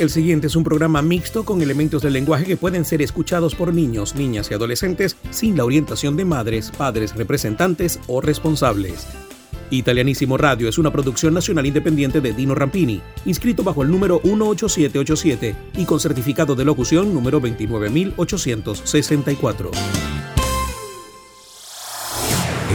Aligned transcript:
El 0.00 0.10
siguiente 0.10 0.48
es 0.48 0.56
un 0.56 0.64
programa 0.64 1.02
mixto 1.02 1.44
con 1.44 1.62
elementos 1.62 2.02
del 2.02 2.14
lenguaje 2.14 2.44
que 2.44 2.56
pueden 2.56 2.84
ser 2.84 3.00
escuchados 3.00 3.54
por 3.54 3.72
niños, 3.72 4.16
niñas 4.16 4.50
y 4.50 4.54
adolescentes 4.54 5.16
sin 5.30 5.56
la 5.56 5.64
orientación 5.64 6.16
de 6.16 6.24
madres, 6.24 6.72
padres, 6.76 7.14
representantes 7.14 8.00
o 8.08 8.20
responsables. 8.20 9.06
Italianísimo 9.70 10.36
Radio 10.36 10.68
es 10.68 10.78
una 10.78 10.90
producción 10.90 11.32
nacional 11.32 11.66
independiente 11.66 12.20
de 12.20 12.32
Dino 12.32 12.56
Rampini, 12.56 13.02
inscrito 13.24 13.62
bajo 13.62 13.84
el 13.84 13.90
número 13.90 14.20
18787 14.24 15.54
y 15.76 15.84
con 15.84 16.00
certificado 16.00 16.56
de 16.56 16.64
locución 16.64 17.14
número 17.14 17.38
29864. 17.38 19.70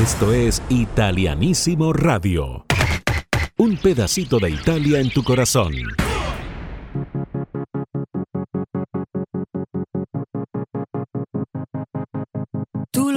Esto 0.01 0.31
es 0.31 0.61
Italianísimo 0.69 1.91
Radio. 1.91 2.65
Un 3.57 3.75
pedacito 3.75 4.39
de 4.39 4.51
Italia 4.51 5.01
en 5.01 5.09
tu 5.09 5.21
corazón. 5.21 5.73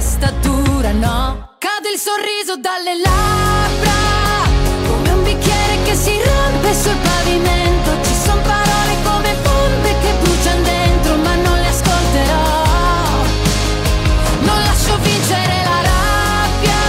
testa 0.00 0.30
dura 0.40 0.92
no. 0.92 1.56
Cade 1.58 1.90
il 1.92 1.98
sorriso 1.98 2.56
dalle 2.56 2.94
labbra, 2.96 3.98
come 4.88 5.10
un 5.10 5.22
bicchiere 5.22 5.82
che 5.84 5.94
si 5.94 6.16
rompe 6.24 6.72
sul 6.72 6.96
pavimento. 6.96 7.90
Ci 8.02 8.14
sono 8.24 8.40
parole 8.40 8.92
come 9.04 9.36
bombe 9.42 9.94
che 10.00 10.12
bruciano 10.22 10.62
dentro, 10.62 11.16
ma 11.16 11.34
non 11.34 11.56
le 11.60 11.68
ascolterò. 11.68 12.48
Non 14.48 14.58
lascio 14.68 14.96
vincere 15.02 15.56
la 15.68 15.80
rabbia 15.92 16.80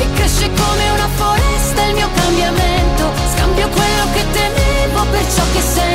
e 0.00 0.04
cresce 0.14 0.50
come 0.56 0.84
una 0.88 1.08
foresta 1.14 1.84
il 1.84 1.94
mio 1.94 2.08
cambiamento. 2.14 3.12
Scambio 3.34 3.68
quello 3.68 4.04
che 4.14 4.24
temevo 4.32 5.04
per 5.10 5.24
ciò 5.34 5.42
che 5.52 5.60
sento 5.60 5.91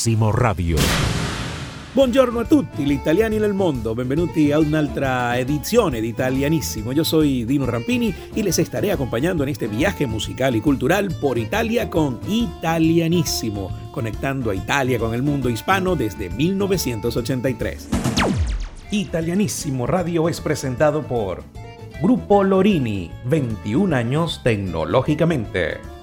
Italianissimo 0.00 0.30
Radio. 0.30 0.78
Buongiorno 1.92 2.38
a 2.38 2.44
tutti 2.46 2.84
gli 2.84 2.92
italiani 2.92 3.36
nel 3.36 3.52
mondo, 3.52 3.94
benvenuti 3.94 4.50
a 4.50 4.58
un'altra 4.58 5.36
edizione 5.36 6.00
de 6.00 6.06
Italianissimo. 6.06 6.92
Yo 6.92 7.04
soy 7.04 7.44
Dino 7.44 7.66
Rampini 7.66 8.14
y 8.34 8.42
les 8.42 8.58
estaré 8.58 8.92
acompañando 8.92 9.42
en 9.42 9.50
este 9.50 9.66
viaje 9.66 10.06
musical 10.06 10.56
y 10.56 10.62
cultural 10.62 11.14
por 11.20 11.36
Italia 11.36 11.90
con 11.90 12.18
Italianissimo, 12.26 13.90
conectando 13.90 14.48
a 14.48 14.54
Italia 14.54 14.98
con 14.98 15.12
el 15.12 15.22
mundo 15.22 15.50
hispano 15.50 15.94
desde 15.96 16.30
1983. 16.30 17.88
Italianissimo 18.92 19.86
Radio 19.86 20.30
es 20.30 20.40
presentado 20.40 21.02
por 21.02 21.42
Grupo 22.00 22.42
Lorini, 22.42 23.10
21 23.26 23.94
años 23.94 24.40
tecnológicamente. 24.42 25.99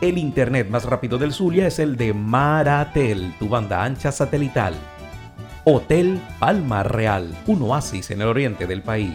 El 0.00 0.18
internet 0.18 0.68
más 0.68 0.84
rápido 0.84 1.18
del 1.18 1.32
Zulia 1.32 1.66
es 1.66 1.78
el 1.78 1.96
de 1.96 2.12
Maratel, 2.12 3.32
tu 3.38 3.48
banda 3.48 3.84
ancha 3.84 4.10
satelital. 4.12 4.74
Hotel 5.64 6.20
Palma 6.38 6.82
Real, 6.82 7.34
un 7.46 7.62
oasis 7.62 8.10
en 8.10 8.20
el 8.20 8.28
oriente 8.28 8.66
del 8.66 8.82
país. 8.82 9.14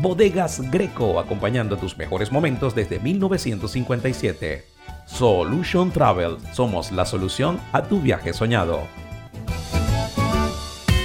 Bodegas 0.00 0.62
Greco, 0.70 1.20
acompañando 1.20 1.76
tus 1.76 1.98
mejores 1.98 2.32
momentos 2.32 2.74
desde 2.74 3.00
1957. 3.00 4.64
Solution 5.06 5.90
Travel, 5.90 6.38
somos 6.52 6.90
la 6.92 7.04
solución 7.04 7.60
a 7.72 7.82
tu 7.82 8.00
viaje 8.00 8.32
soñado. 8.32 8.86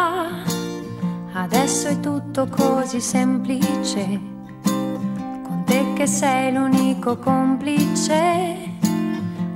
adesso 1.55 1.89
è 1.89 2.01
tutto 2.01 2.47
così 2.49 2.99
semplice, 2.99 4.21
con 4.63 5.63
te 5.67 5.93
che 5.95 6.07
sei 6.07 6.51
l'unico 6.51 7.19
complice 7.19 8.71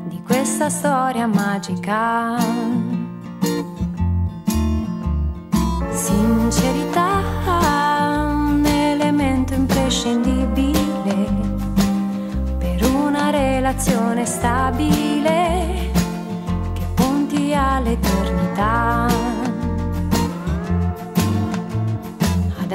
di 0.04 0.20
questa 0.22 0.68
storia 0.68 1.26
magica. 1.26 2.36
Sincerità, 5.90 7.22
un 8.50 8.66
elemento 8.66 9.54
imprescindibile 9.54 11.30
per 12.58 12.84
una 12.84 13.30
relazione 13.30 14.26
stabile 14.26 15.90
che 16.74 16.86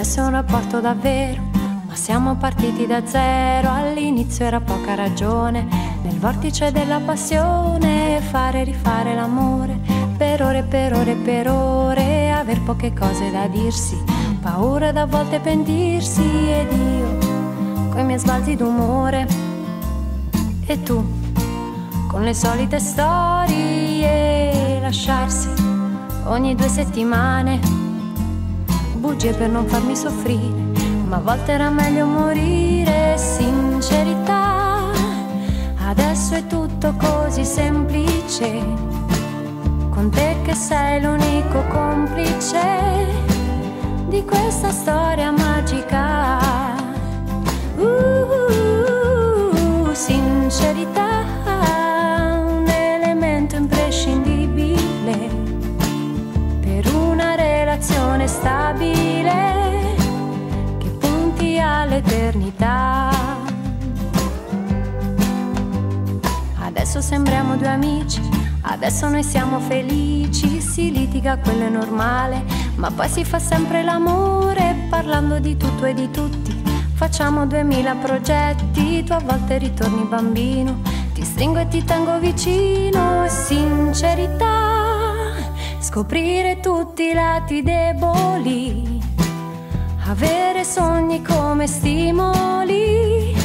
può 0.02 0.10
fosse 0.10 0.22
un 0.22 0.32
rapporto 0.32 0.80
davvero, 0.80 1.44
ma 1.86 1.94
siamo 1.94 2.36
partiti 2.36 2.88
da 2.88 3.06
zero, 3.06 3.72
all'inizio 3.72 4.46
era 4.46 4.60
poca 4.60 4.96
ragione, 4.96 5.68
nel 6.02 6.18
vortice 6.18 6.72
della 6.72 7.00
passione, 7.00 8.20
fare 8.20 8.62
e 8.62 8.64
rifare 8.64 9.14
l'amore, 9.14 9.78
per 10.18 10.42
ore, 10.42 10.64
per 10.64 10.94
ore, 10.94 11.14
per 11.14 11.50
ore, 11.50 12.32
aver 12.32 12.62
poche 12.62 12.94
cose 12.94 13.30
da 13.30 13.48
dirsi, 13.48 13.96
paura 14.42 14.92
da 14.92 15.06
volte 15.06 15.40
pentirsi 15.40 16.50
ed 16.50 16.72
io, 16.72 17.18
coi 17.92 18.04
miei 18.04 18.18
sbalzi 18.18 18.56
d'umore, 18.56 19.28
e 20.66 20.82
tu, 20.82 21.06
con 22.08 22.24
le 22.24 22.34
solite 22.34 22.80
storie, 22.80 24.80
lasciarsi 24.82 25.48
ogni 26.24 26.56
due 26.56 26.70
settimane 26.70 27.81
bugie 29.02 29.34
per 29.34 29.50
non 29.50 29.66
farmi 29.66 29.96
soffrire, 29.96 30.54
ma 31.08 31.16
a 31.16 31.22
volte 31.22 31.54
era 31.54 31.72
meglio 31.72 32.06
morire, 32.06 33.18
sincerità. 33.18 34.92
Adesso 35.88 36.36
è 36.36 36.46
tutto 36.46 36.94
così 36.98 37.44
semplice, 37.44 38.64
con 39.90 40.12
te 40.12 40.36
che 40.44 40.54
sei 40.54 41.02
l'unico 41.02 41.64
complice 41.70 42.60
di 44.08 44.24
questa 44.24 44.70
storia 44.70 45.32
magica. 45.32 46.38
Uh, 47.78 47.84
uh, 47.84 49.88
uh, 49.88 49.94
sincerità, 49.94 51.24
relazione 58.22 58.28
stabile 58.28 59.96
che 60.78 60.90
punti 61.00 61.60
all'eternità. 61.60 63.10
Adesso 66.60 67.02
sembriamo 67.02 67.58
due 67.58 67.68
amici, 67.68 68.22
adesso 68.62 69.08
noi 69.10 69.24
siamo 69.24 69.60
felici, 69.60 70.62
si 70.62 70.92
litiga, 70.92 71.38
quello 71.38 71.66
è 71.66 71.70
normale, 71.70 72.44
ma 72.76 72.92
poi 72.92 73.10
si 73.10 73.24
fa 73.24 73.40
sempre 73.40 73.84
l'amore 73.84 74.88
parlando 74.90 75.40
di 75.40 75.58
tutto 75.58 75.86
e 75.86 75.94
di 75.94 76.10
tutti. 76.10 76.60
Facciamo 76.94 77.48
duemila 77.48 77.96
progetti, 77.96 79.04
tu 79.04 79.14
a 79.14 79.20
volte 79.20 79.58
ritorni 79.58 80.04
bambino, 80.04 80.82
ti 81.14 81.24
stringo 81.24 81.60
e 81.60 81.68
ti 81.68 81.84
tengo 81.84 82.20
vicino, 82.20 83.26
sincerità 83.28 84.61
scoprire 85.92 86.62
tutti 86.62 87.10
i 87.10 87.14
lati 87.14 87.62
deboli, 87.62 88.98
avere 90.06 90.64
sogni 90.64 91.22
come 91.22 91.68
stimoli, 91.68 93.36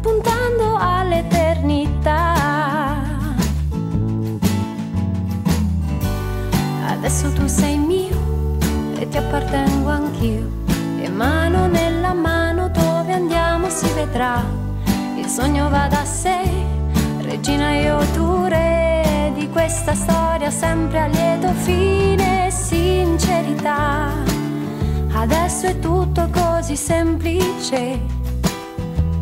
puntando 0.00 0.78
all'eternità. 0.78 2.32
Adesso 6.88 7.32
tu 7.34 7.46
sei 7.46 7.76
mio 7.76 8.56
e 8.98 9.06
ti 9.10 9.18
appartengo 9.18 9.90
anch'io, 9.90 10.48
e 11.02 11.10
mano 11.10 11.66
nella 11.66 12.14
mano 12.14 12.70
dove 12.70 13.12
andiamo 13.12 13.68
si 13.68 13.86
vedrà, 13.92 14.42
il 15.14 15.26
sogno 15.26 15.68
va 15.68 15.88
da 15.88 16.06
sé, 16.06 16.40
regina 17.20 17.72
io 17.72 17.98
tu 18.14 18.44
re 18.46 18.75
questa 19.56 19.94
storia 19.94 20.50
sempre 20.50 21.00
a 21.00 21.06
lieto 21.06 21.50
fine 21.64 22.48
e 22.48 22.50
sincerità. 22.50 24.12
Adesso 25.14 25.68
è 25.68 25.78
tutto 25.78 26.28
così 26.30 26.76
semplice, 26.76 27.98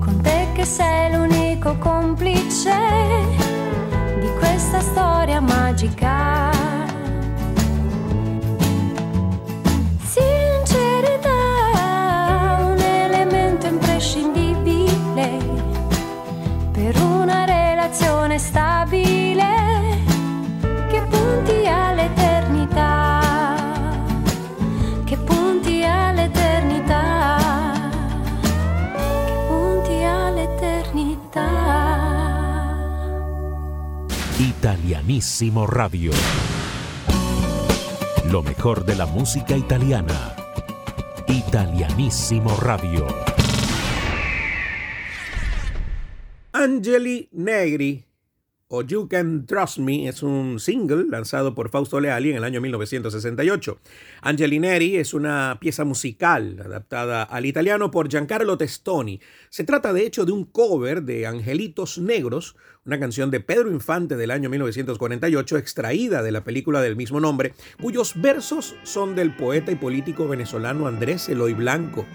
con 0.00 0.20
te 0.20 0.48
che 0.52 0.64
sei 0.64 1.12
l'unico 1.12 1.76
complice 1.78 2.74
di 4.18 4.28
questa 4.40 4.80
storia 4.80 5.40
magica. 5.40 6.63
Italianissimo 34.64 35.66
Radio. 35.66 36.10
Lo 38.30 38.42
mejor 38.42 38.86
de 38.86 38.94
la 38.94 39.04
música 39.04 39.54
italiana. 39.54 40.34
Italianissimo 41.28 42.56
Radio. 42.56 43.06
Angeli 46.52 47.28
Negri 47.32 48.06
You 48.82 49.08
Can 49.08 49.46
Trust 49.46 49.78
Me 49.78 50.08
es 50.08 50.22
un 50.22 50.58
single 50.58 51.04
lanzado 51.08 51.54
por 51.54 51.68
Fausto 51.68 52.00
Leali 52.00 52.30
en 52.30 52.36
el 52.36 52.44
año 52.44 52.60
1968. 52.60 53.78
Angelineri 54.22 54.96
es 54.96 55.14
una 55.14 55.58
pieza 55.60 55.84
musical 55.84 56.60
adaptada 56.64 57.22
al 57.22 57.46
italiano 57.46 57.90
por 57.90 58.08
Giancarlo 58.08 58.58
Testoni. 58.58 59.20
Se 59.50 59.64
trata 59.64 59.92
de 59.92 60.06
hecho 60.06 60.24
de 60.24 60.32
un 60.32 60.44
cover 60.44 61.02
de 61.02 61.26
Angelitos 61.26 61.98
Negros, 61.98 62.56
una 62.84 62.98
canción 62.98 63.30
de 63.30 63.40
Pedro 63.40 63.70
Infante 63.70 64.16
del 64.16 64.30
año 64.30 64.50
1948 64.50 65.56
extraída 65.58 66.22
de 66.22 66.32
la 66.32 66.44
película 66.44 66.80
del 66.80 66.96
mismo 66.96 67.20
nombre, 67.20 67.54
cuyos 67.80 68.20
versos 68.20 68.74
son 68.82 69.14
del 69.14 69.34
poeta 69.36 69.72
y 69.72 69.76
político 69.76 70.26
venezolano 70.26 70.86
Andrés 70.86 71.28
Eloy 71.28 71.54
Blanco. 71.54 72.06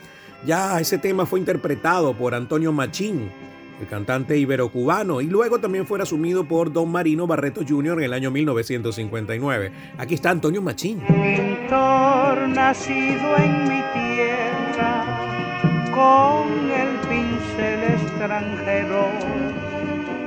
Ya 0.46 0.80
ese 0.80 0.98
tema 0.98 1.26
fue 1.26 1.40
interpretado 1.40 2.18
por 2.18 2.34
Antonio 2.34 2.72
Machín 2.72 3.32
el 3.80 3.88
cantante 3.88 4.38
ibero-cubano, 4.38 5.22
y 5.22 5.28
luego 5.28 5.60
también 5.60 5.86
fue 5.86 6.02
asumido 6.02 6.44
por 6.46 6.72
Don 6.74 6.92
Marino 6.92 7.28
Barreto 7.28 7.62
Jr. 7.68 8.00
en 8.00 8.04
el 8.04 8.14
año 8.14 8.32
1959. 8.32 9.72
Aquí 9.98 10.16
está 10.16 10.32
Antonio 10.32 10.62
Machín. 10.62 11.00
Pintor 11.00 12.50
nacido 12.50 13.38
en 13.38 13.64
mi 13.64 13.82
tierra, 13.94 15.06
con 15.92 16.72
el 16.72 16.90
pincel 17.08 17.84
extranjero, 17.94 19.08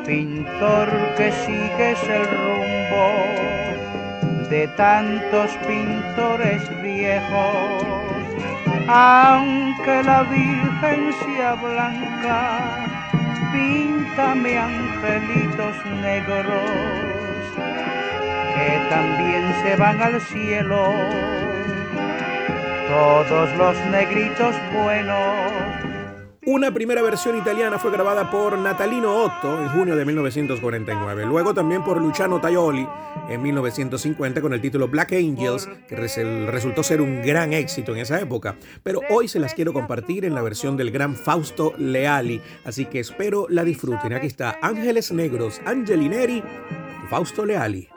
pintor 0.06 0.88
que 1.16 1.30
sigues 1.44 1.99
el 2.09 2.25
rumbo 2.25 2.62
de 4.49 4.68
tantos 4.76 5.50
pintores 5.66 6.62
viejos, 6.82 7.85
aunque 8.88 10.02
la 10.04 10.23
Virgen 10.25 11.12
sea 11.25 11.54
blanca 11.54 13.01
píntame 13.52 14.59
angelitos 14.59 15.76
negros 16.00 16.47
que 18.54 18.88
también 18.90 19.54
se 19.62 19.76
van 19.76 20.00
al 20.02 20.21
cielo, 20.21 20.92
todos 22.88 23.56
los 23.56 23.76
negritos 23.87 24.54
buenos 24.73 25.82
una 26.44 26.75
primera 26.75 27.02
versión 27.02 27.38
italiana 27.38 27.78
fue 27.78 27.92
grabada 27.92 28.28
por 28.28 28.58
Natalino 28.58 29.14
Otto 29.14 29.62
en 29.62 29.68
junio 29.68 29.94
de 29.94 30.04
1949, 30.04 31.25
luego 31.25 31.54
también 31.54 31.84
por 31.84 32.00
Luciano 32.02 32.40
Tajoli 32.40 32.87
en 33.28 33.42
1950 33.42 34.40
con 34.40 34.52
el 34.52 34.61
título 34.61 34.88
Black 34.88 35.12
Angels, 35.12 35.68
que 35.87 35.94
resultó 35.94 36.82
ser 36.82 37.00
un 37.00 37.22
gran 37.22 37.52
éxito 37.52 37.92
en 37.92 37.99
esa 37.99 38.20
época, 38.20 38.56
pero 38.82 39.02
hoy 39.08 39.28
se 39.28 39.38
las 39.38 39.54
quiero 39.54 39.72
compartir 39.72 40.25
en 40.25 40.34
la 40.34 40.42
versión 40.42 40.76
del 40.76 40.90
gran 40.90 41.14
Fausto 41.14 41.75
Leali, 41.78 42.40
así 42.64 42.87
que 42.87 42.99
espero 42.99 43.46
la 43.49 43.62
disfruten. 43.62 44.12
Aquí 44.12 44.26
está 44.26 44.58
Ángeles 44.62 45.12
Negros, 45.12 45.61
Angelineri, 45.64 46.42
Fausto 47.08 47.46
Leali. 47.46 47.91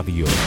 Radio. 0.00 0.39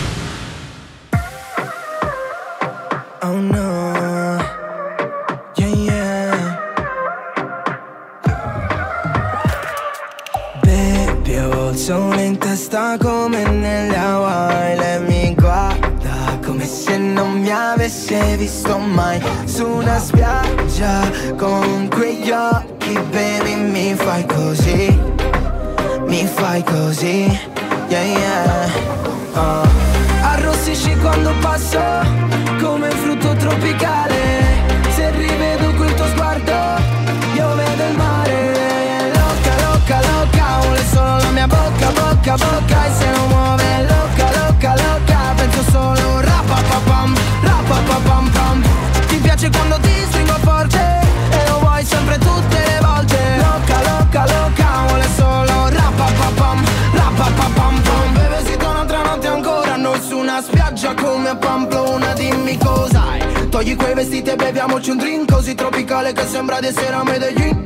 Cos'hai 62.64 63.50
Togli 63.50 63.76
quei 63.76 63.94
vestiti 63.94 64.30
e 64.30 64.36
beviamoci 64.36 64.90
un 64.92 64.98
drink 64.98 65.32
Così 65.32 65.56
tropicale 65.56 66.14
che 66.14 66.26
sembra 66.26 66.60
di 66.60 66.68
essere 66.68 66.94
a 66.94 67.04
Medellin 67.04 67.62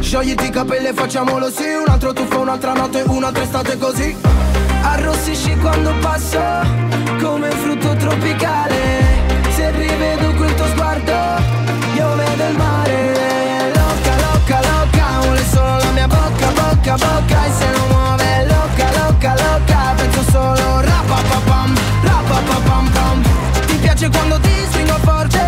Sciogliti 0.00 0.44
i 0.46 0.50
capelli 0.50 0.86
e 0.86 0.92
facciamolo 0.92 1.50
sì 1.50 1.64
Un 1.64 1.88
altro 1.88 2.12
tuffo, 2.12 2.38
un'altra 2.38 2.74
notte, 2.74 3.02
un'altra 3.06 3.42
estate 3.42 3.76
così. 3.76 4.16
Arrossisci 4.82 5.56
quando 5.56 5.92
passo 6.00 6.40
Come 7.20 7.50
frutto 7.50 7.94
tropicale. 7.96 8.76
Se 9.50 9.70
rivedo 9.72 10.32
quel 10.34 10.54
tuo 10.54 10.66
sguardo 10.66 11.12
Io 11.96 12.14
vedo 12.14 12.44
il 12.48 12.56
mare. 12.56 13.72
Loca, 13.74 14.16
loca, 14.20 14.60
loca 14.60 15.20
Vuole 15.22 15.44
solo 15.50 15.76
la 15.76 15.90
mia 15.90 16.06
bocca, 16.06 16.50
bocca, 16.50 16.94
bocca 16.94 17.44
E 17.46 17.50
se 17.58 17.70
non 17.70 17.88
muove 17.88 18.46
loca, 18.46 18.90
loca, 19.02 19.34
loca 19.34 19.94
Penso 19.96 20.22
solo 20.30 20.80
rapapapam 20.82 21.74
pam 22.64 22.90
pam 22.92 23.35
piace 23.96 24.10
quando 24.10 24.38
ti 24.40 24.50
stringo 24.68 24.98
forte 25.02 25.38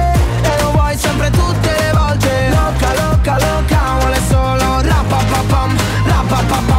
E 0.43 0.63
lo 0.63 0.71
vuoi 0.73 0.97
sempre 0.97 1.31
tutte 1.31 1.71
le 1.71 1.93
volte. 1.93 2.49
Loca, 2.51 2.95
loca, 2.95 3.39
loca 3.39 3.97
Vuole 4.01 4.21
solo 4.29 4.81
rapapapam 4.81 5.77
Rapapapam 6.07 6.78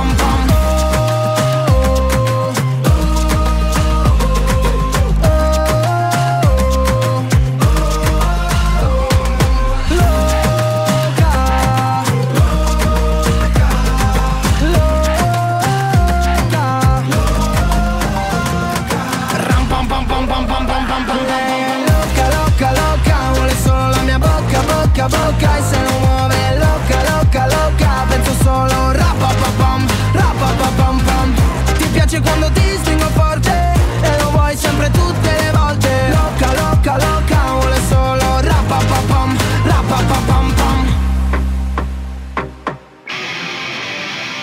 piace 32.19 32.21
quando 32.21 32.51
ti 32.51 32.61
stringo 32.77 33.09
forte 33.09 33.73
e 34.01 34.21
lo 34.21 34.31
vuoi 34.31 34.55
sempre 34.55 34.89
tutte 34.91 35.31
le 35.41 35.51
volte 35.51 35.89
Loca 36.09 36.53
loca 36.53 36.97
loca 36.97 37.51
vuole 37.53 37.81
solo 37.87 38.41
rapapapam 38.41 39.37
rapapapam 39.63 40.53
pam 40.53 40.87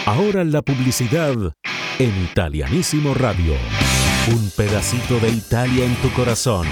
Ahora 0.05 0.45
la 0.45 0.63
publicidad 0.63 1.53
en 1.99 2.25
Italianísimo 2.25 3.13
Radio. 3.15 3.55
Un 4.29 4.51
pedacito 4.57 5.19
de 5.19 5.31
Italia 5.31 5.85
en 5.85 5.95
tu 5.97 6.11
corazón. 6.13 6.67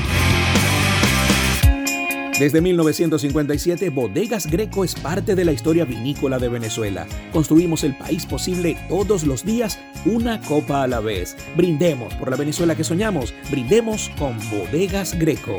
Desde 2.38 2.60
1957, 2.60 3.90
Bodegas 3.90 4.50
Greco 4.50 4.84
es 4.84 4.96
parte 4.96 5.36
de 5.36 5.44
la 5.44 5.52
historia 5.52 5.84
vinícola 5.84 6.40
de 6.40 6.48
Venezuela. 6.48 7.06
Construimos 7.32 7.84
el 7.84 7.96
país 7.96 8.26
posible 8.26 8.76
todos 8.88 9.24
los 9.24 9.44
días, 9.44 9.78
una 10.04 10.40
copa 10.40 10.82
a 10.82 10.88
la 10.88 10.98
vez. 10.98 11.36
Brindemos 11.56 12.12
por 12.14 12.30
la 12.30 12.36
Venezuela 12.36 12.74
que 12.74 12.82
soñamos, 12.82 13.32
brindemos 13.52 14.10
con 14.18 14.36
Bodegas 14.50 15.16
Greco. 15.16 15.58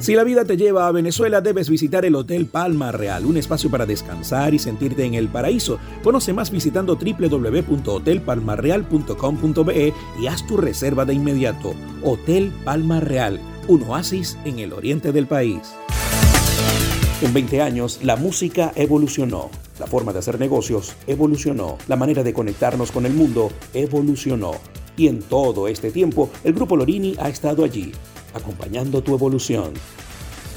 Si 0.00 0.14
la 0.14 0.24
vida 0.24 0.44
te 0.44 0.58
lleva 0.58 0.86
a 0.86 0.92
Venezuela, 0.92 1.40
debes 1.40 1.70
visitar 1.70 2.04
el 2.04 2.14
Hotel 2.14 2.46
Palma 2.46 2.92
Real, 2.92 3.26
un 3.26 3.38
espacio 3.38 3.70
para 3.70 3.86
descansar 3.86 4.52
y 4.54 4.58
sentirte 4.58 5.04
en 5.04 5.14
el 5.14 5.28
paraíso. 5.28 5.78
Conoce 6.04 6.32
más 6.32 6.50
visitando 6.50 6.96
www.hotelpalmarreal.com.be 6.96 9.94
y 10.20 10.26
haz 10.26 10.46
tu 10.46 10.56
reserva 10.58 11.06
de 11.06 11.14
inmediato. 11.14 11.74
Hotel 12.04 12.52
Palma 12.64 13.00
Real, 13.00 13.40
un 13.68 13.82
oasis 13.84 14.38
en 14.44 14.58
el 14.58 14.72
oriente 14.72 15.12
del 15.12 15.26
país. 15.26 15.60
En 17.22 17.32
20 17.32 17.62
años, 17.62 18.00
la 18.02 18.16
música 18.16 18.72
evolucionó, 18.76 19.50
la 19.78 19.86
forma 19.86 20.12
de 20.12 20.18
hacer 20.18 20.38
negocios 20.38 20.94
evolucionó, 21.06 21.78
la 21.88 21.96
manera 21.96 22.22
de 22.22 22.34
conectarnos 22.34 22.92
con 22.92 23.06
el 23.06 23.12
mundo 23.12 23.50
evolucionó. 23.74 24.52
Y 24.96 25.08
en 25.08 25.22
todo 25.22 25.68
este 25.68 25.90
tiempo, 25.90 26.30
el 26.44 26.52
Grupo 26.54 26.76
Lorini 26.76 27.16
ha 27.18 27.28
estado 27.28 27.64
allí, 27.64 27.92
acompañando 28.34 29.02
tu 29.02 29.14
evolución. 29.14 29.72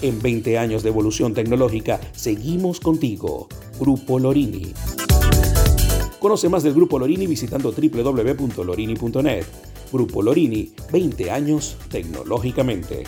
En 0.02 0.22
20 0.22 0.58
años 0.58 0.84
de 0.84 0.90
evolución 0.90 1.34
tecnológica, 1.34 2.00
seguimos 2.14 2.80
contigo, 2.80 3.48
Grupo 3.80 4.20
Lorini. 4.20 4.74
Conoce 6.20 6.50
más 6.50 6.64
del 6.64 6.74
Grupo 6.74 7.00
Lorini 7.00 7.28
visitando 7.28 7.72
www.lorini.net. 7.72 9.46
Grupo 9.92 10.22
Lorini, 10.22 10.72
20 10.92 11.32
años 11.32 11.78
tecnológicamente. 11.90 13.04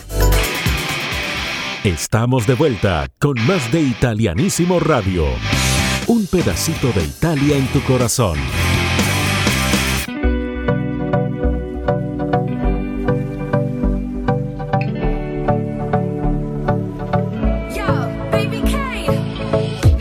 Estamos 1.84 2.46
de 2.46 2.54
vuelta 2.54 3.08
con 3.18 3.34
más 3.46 3.72
de 3.72 3.82
Italianísimo 3.82 4.78
Radio. 4.78 5.26
Un 6.06 6.26
pedacito 6.26 6.92
de 6.92 7.04
Italia 7.04 7.56
en 7.56 7.66
tu 7.68 7.80
corazón. 7.82 8.38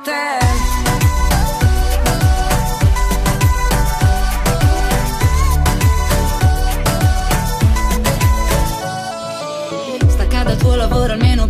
até 0.00 0.39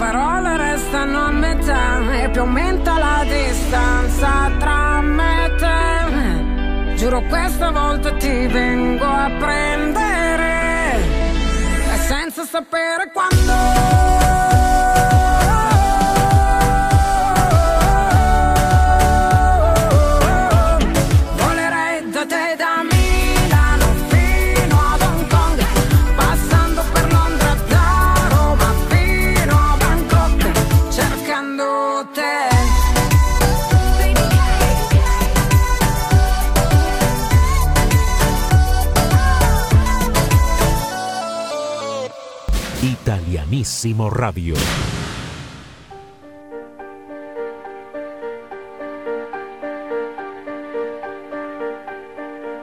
parole 0.00 0.56
restano 0.56 1.26
a 1.26 1.30
metà 1.30 2.22
e 2.22 2.30
più 2.30 2.40
aumenta 2.40 2.96
la 2.96 3.22
distanza 3.22 4.50
tra 4.58 5.02
me 5.02 5.44
e 5.44 5.54
te. 5.56 6.94
Giuro 6.96 7.20
questa 7.28 7.70
volta 7.70 8.10
ti 8.14 8.46
vengo 8.46 9.04
a 9.04 9.30
prendere 9.38 10.94
e 11.92 11.96
senza 12.08 12.44
sapere 12.44 13.10
quando. 13.12 13.89
Italianissimo 43.80 44.08
Radio. 44.10 44.54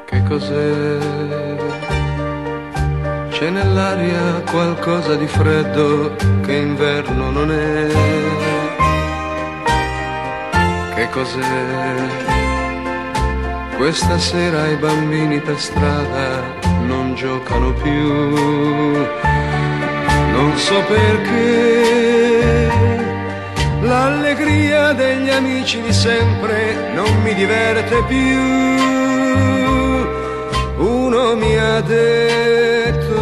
Che 0.06 0.24
cos'è? 0.28 0.98
C'è 3.30 3.50
nell'aria 3.50 4.44
qualcosa 4.52 5.16
di 5.16 5.26
freddo 5.26 6.16
che 6.42 6.54
inverno 6.54 7.32
non 7.32 7.52
è. 7.52 7.88
Che 10.94 11.10
cos'è? 11.10 11.96
Questa 13.76 14.20
sera 14.20 14.68
i 14.68 14.76
bambini 14.76 15.40
per 15.40 15.60
strada 15.60 16.44
non 16.86 17.16
giocano 17.16 17.74
più. 17.74 19.46
Non 20.38 20.56
so 20.56 20.80
perché 20.88 22.70
l'allegria 23.82 24.94
degli 24.94 25.30
amici 25.30 25.82
di 25.82 25.92
sempre 25.92 26.92
non 26.94 27.12
mi 27.24 27.34
diverte 27.34 28.04
più. 28.04 28.38
Uno 30.78 31.36
mi 31.36 31.58
ha 31.58 31.82
detto 31.82 33.17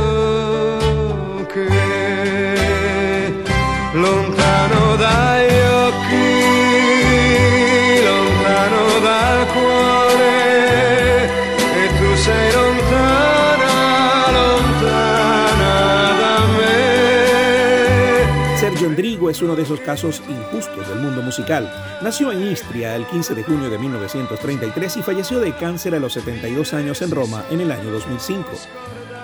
Endrigo 18.86 19.30
es 19.30 19.42
uno 19.42 19.56
de 19.56 19.64
esos 19.64 19.80
casos 19.80 20.22
injustos 20.30 20.88
del 20.88 21.00
mundo 21.00 21.22
musical. 21.22 21.72
Nació 22.02 22.32
en 22.32 22.52
Istria 22.52 22.96
el 22.96 23.06
15 23.08 23.36
de 23.36 23.44
junio 23.44 23.70
de 23.70 23.78
1933 23.78 24.98
y 24.98 25.02
falleció 25.02 25.40
de 25.40 25.56
cáncer 25.56 25.96
a 25.96 26.00
los 26.00 26.14
72 26.14 26.74
años 26.74 27.02
en 27.02 27.12
Roma 27.12 27.44
en 27.50 27.62
el 27.62 27.72
año 27.72 27.92
2005. 27.92 28.48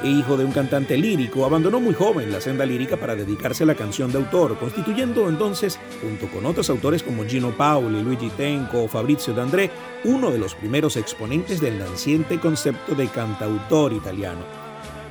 Hijo 0.04 0.36
de 0.36 0.46
un 0.46 0.52
cantante 0.52 0.98
lírico, 0.98 1.46
abandonó 1.46 1.80
muy 1.80 1.94
joven 1.94 2.32
la 2.32 2.42
senda 2.42 2.66
lírica 2.66 2.98
para 2.98 3.16
dedicarse 3.16 3.64
a 3.64 3.68
la 3.68 3.76
canción 3.76 4.12
de 4.12 4.18
autor, 4.18 4.58
constituyendo 4.58 5.30
entonces, 5.30 5.80
junto 6.02 6.28
con 6.28 6.48
otros 6.48 6.72
autores 6.72 7.04
como 7.04 7.24
Gino 7.24 7.56
Paoli, 7.56 8.02
Luigi 8.02 8.32
Tenco 8.32 8.84
o 8.84 8.88
Fabrizio 8.88 9.32
D'André, 9.34 9.70
uno 10.06 10.32
de 10.32 10.40
los 10.40 10.56
primeros 10.56 10.98
exponentes 10.98 11.62
del 11.62 11.78
naciente 11.78 12.40
concepto 12.40 12.96
de 12.96 13.08
cantautor 13.10 13.94
italiano. 13.94 14.61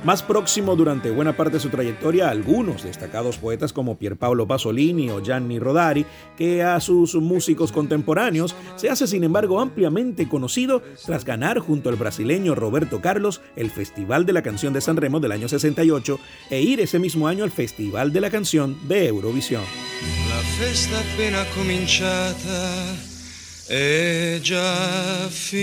Más 0.03 0.23
próximo 0.23 0.75
durante 0.75 1.11
buena 1.11 1.37
parte 1.37 1.57
de 1.57 1.59
su 1.59 1.69
trayectoria 1.69 2.27
a 2.27 2.31
algunos 2.31 2.83
destacados 2.83 3.37
poetas 3.37 3.71
como 3.71 3.99
Pierpaolo 3.99 4.47
Pasolini 4.47 5.11
o 5.11 5.21
Gianni 5.21 5.59
Rodari, 5.59 6.07
que 6.35 6.63
a 6.63 6.79
sus 6.79 7.13
músicos 7.13 7.71
contemporáneos 7.71 8.55
se 8.77 8.89
hace 8.89 9.05
sin 9.05 9.23
embargo 9.23 9.59
ampliamente 9.59 10.27
conocido 10.27 10.81
tras 11.05 11.23
ganar 11.23 11.59
junto 11.59 11.89
al 11.89 11.97
brasileño 11.97 12.55
Roberto 12.55 12.99
Carlos 12.99 13.41
el 13.55 13.69
Festival 13.69 14.25
de 14.25 14.33
la 14.33 14.41
Canción 14.41 14.73
de 14.73 14.81
San 14.81 14.97
Remo 14.97 15.19
del 15.19 15.33
año 15.33 15.47
68 15.47 16.19
e 16.49 16.61
ir 16.61 16.79
ese 16.79 16.97
mismo 16.97 17.27
año 17.27 17.43
al 17.43 17.51
Festival 17.51 18.11
de 18.11 18.21
la 18.21 18.31
Canción 18.31 18.77
de 18.87 19.05
Eurovisión. 19.07 19.61
La 20.29 20.41
festa 20.57 20.99
appena 20.99 21.45
cominciata 21.53 22.95
è 23.67 24.39
già 24.41 25.27
finita. 25.29 25.61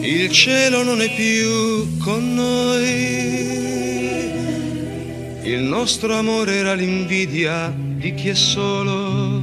Il 0.00 0.30
cielo 0.30 0.82
non 0.84 1.00
è 1.00 1.14
più 1.14 1.98
con 1.98 2.34
noi. 2.34 3.26
Il 5.42 5.62
nostro 5.62 6.14
amore 6.14 6.56
era 6.56 6.74
l'invidia 6.74 7.74
di 7.74 8.14
chi 8.14 8.28
è 8.28 8.34
solo. 8.34 9.42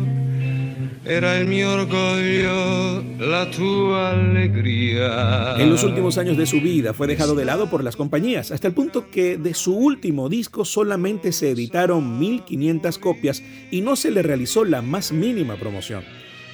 Era 1.03 1.37
el 1.37 1.45
mi 1.45 1.63
orgullo, 1.63 3.03
la 3.19 3.45
tua 3.51 4.11
alegría. 4.11 5.55
En 5.59 5.69
los 5.69 5.83
últimos 5.83 6.17
años 6.17 6.35
de 6.35 6.47
su 6.47 6.59
vida 6.61 6.93
fue 6.93 7.05
dejado 7.05 7.35
de 7.35 7.45
lado 7.45 7.69
por 7.69 7.83
las 7.83 7.95
compañías, 7.95 8.51
hasta 8.51 8.67
el 8.67 8.73
punto 8.73 9.11
que 9.11 9.37
de 9.37 9.53
su 9.53 9.75
último 9.75 10.29
disco 10.29 10.65
solamente 10.65 11.31
se 11.31 11.51
editaron 11.51 12.17
1500 12.17 12.97
copias 12.97 13.43
y 13.69 13.81
no 13.81 13.95
se 13.95 14.09
le 14.09 14.23
realizó 14.23 14.65
la 14.65 14.81
más 14.81 15.11
mínima 15.11 15.57
promoción. 15.57 16.03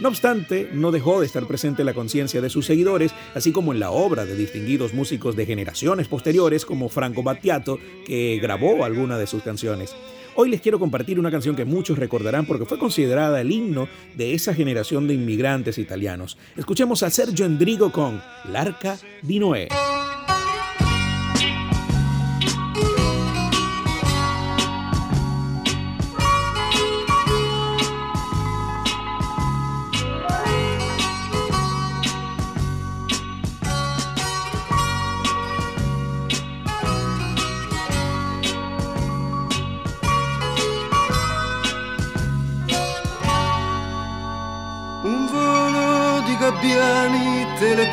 No 0.01 0.09
obstante, 0.09 0.67
no 0.73 0.91
dejó 0.91 1.19
de 1.19 1.27
estar 1.27 1.45
presente 1.45 1.83
en 1.83 1.85
la 1.85 1.93
conciencia 1.93 2.41
de 2.41 2.49
sus 2.49 2.65
seguidores, 2.65 3.13
así 3.35 3.51
como 3.51 3.71
en 3.71 3.79
la 3.79 3.91
obra 3.91 4.25
de 4.25 4.35
distinguidos 4.35 4.95
músicos 4.95 5.35
de 5.35 5.45
generaciones 5.45 6.07
posteriores 6.07 6.65
como 6.65 6.89
Franco 6.89 7.21
Battiato, 7.21 7.77
que 8.03 8.39
grabó 8.41 8.83
alguna 8.83 9.19
de 9.19 9.27
sus 9.27 9.43
canciones. 9.43 9.95
Hoy 10.33 10.49
les 10.49 10.59
quiero 10.59 10.79
compartir 10.79 11.19
una 11.19 11.29
canción 11.29 11.55
que 11.55 11.65
muchos 11.65 11.99
recordarán 11.99 12.47
porque 12.47 12.65
fue 12.65 12.79
considerada 12.79 13.41
el 13.41 13.51
himno 13.51 13.87
de 14.15 14.33
esa 14.33 14.55
generación 14.55 15.07
de 15.07 15.13
inmigrantes 15.13 15.77
italianos. 15.77 16.35
Escuchemos 16.57 17.03
a 17.03 17.11
Sergio 17.11 17.45
Endrigo 17.45 17.91
con 17.91 18.23
L'Arca 18.51 18.97
di 19.21 19.37
Noé. 19.37 19.67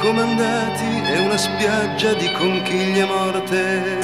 Telecomandati 0.08 1.12
e 1.12 1.18
una 1.18 1.36
spiaggia 1.36 2.14
di 2.14 2.32
conchiglie 2.32 3.04
morte. 3.04 3.98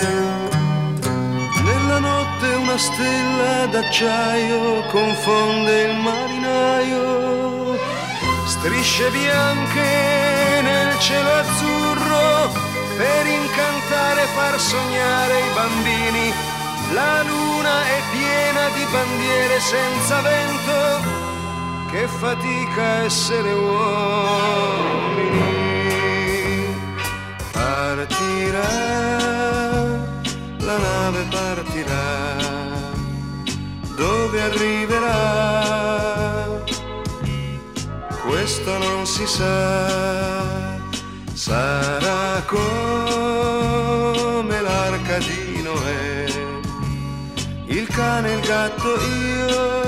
Nella 1.63 1.99
notte 1.99 2.55
una 2.57 2.77
stella 2.77 3.67
d'acciaio 3.67 4.83
confonde 4.91 5.83
il 5.83 5.97
marinaio. 5.97 7.79
Strisce 8.47 9.09
bianche 9.11 10.61
nel 10.63 10.99
cielo 10.99 11.33
azzurro 11.33 12.53
per 12.97 13.27
incantare 13.27 14.23
e 14.23 14.27
far 14.35 14.61
sognare 14.61 15.39
i 15.39 15.55
bambini. 15.55 16.33
La 16.93 17.23
luna 17.23 17.83
è 17.83 18.03
piena 18.13 18.69
di 18.77 18.85
bandiere 18.93 19.59
senza 19.61 20.21
vento 20.21 21.23
che 21.91 22.07
fatica 22.07 23.05
essere 23.05 23.53
uomini. 23.53 25.24
Partirà, 28.07 28.69
la 30.59 30.77
nave 30.77 31.25
partirà, 31.31 32.37
dove 33.97 34.43
arriverà? 34.43 35.23
Questo 38.27 38.77
non 38.77 39.07
si 39.07 39.27
sa, 39.27 40.77
sarà 41.33 42.43
come 42.47 42.61
l'arca 44.61 45.17
di 45.17 45.63
Noè, 45.63 46.27
il 47.69 47.87
cane, 47.87 48.35
il 48.35 48.41
gatto, 48.41 49.01
io 49.01 49.84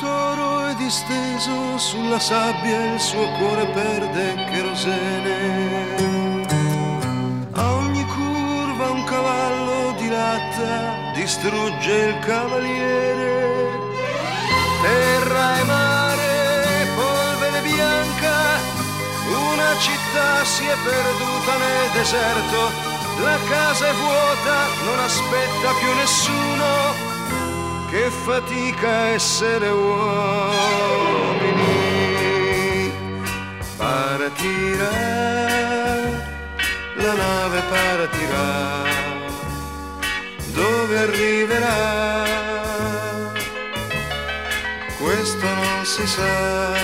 toro 0.00 0.66
è 0.66 0.74
disteso 0.74 1.78
sulla 1.78 2.18
sabbia 2.18 2.92
il 2.92 2.98
suo 2.98 3.28
cuore 3.38 3.66
perde 3.66 4.34
cherosene. 4.50 5.36
A 7.52 7.74
ogni 7.74 8.04
curva 8.04 8.90
un 8.90 9.04
cavallo 9.04 9.92
di 9.96 10.08
latta 10.08 11.12
distrugge 11.14 11.92
il 11.92 12.18
cavaliere. 12.18 13.78
Terra 14.82 15.60
e 15.60 15.64
mare, 15.64 16.88
polvere 16.96 17.60
bianca, 17.60 18.58
una 19.28 19.76
città 19.78 20.44
si 20.44 20.64
è 20.64 20.76
perduta 20.82 21.56
nel 21.58 21.90
deserto. 21.92 22.88
La 23.22 23.38
casa 23.48 23.86
è 23.86 23.92
vuota, 23.92 24.66
non 24.86 24.98
aspetta 24.98 25.72
più 25.78 25.94
nessuno 25.94 27.09
che 27.90 28.08
fatica 28.08 29.08
essere 29.08 29.68
uomini. 29.68 29.98
Partirà, 33.76 34.90
la 36.94 37.14
nave 37.14 37.60
partirà, 37.68 38.84
dove 40.52 40.98
arriverà? 40.98 42.28
Questo 44.98 45.46
non 45.46 45.84
si 45.84 46.06
sa, 46.06 46.74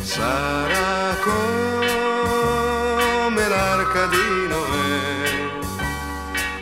sarà 0.00 1.14
come 1.22 1.48
l'arca 3.48 4.06
di 4.06 4.46
Noè, 4.48 5.50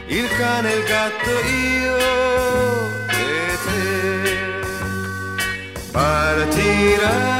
il 0.08 0.28
cane 0.36 0.72
il 0.72 0.82
gatto 0.84 1.30
io 1.46 2.29
para 5.92 6.46
tirar. 6.50 7.39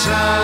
Krishna 0.00 0.39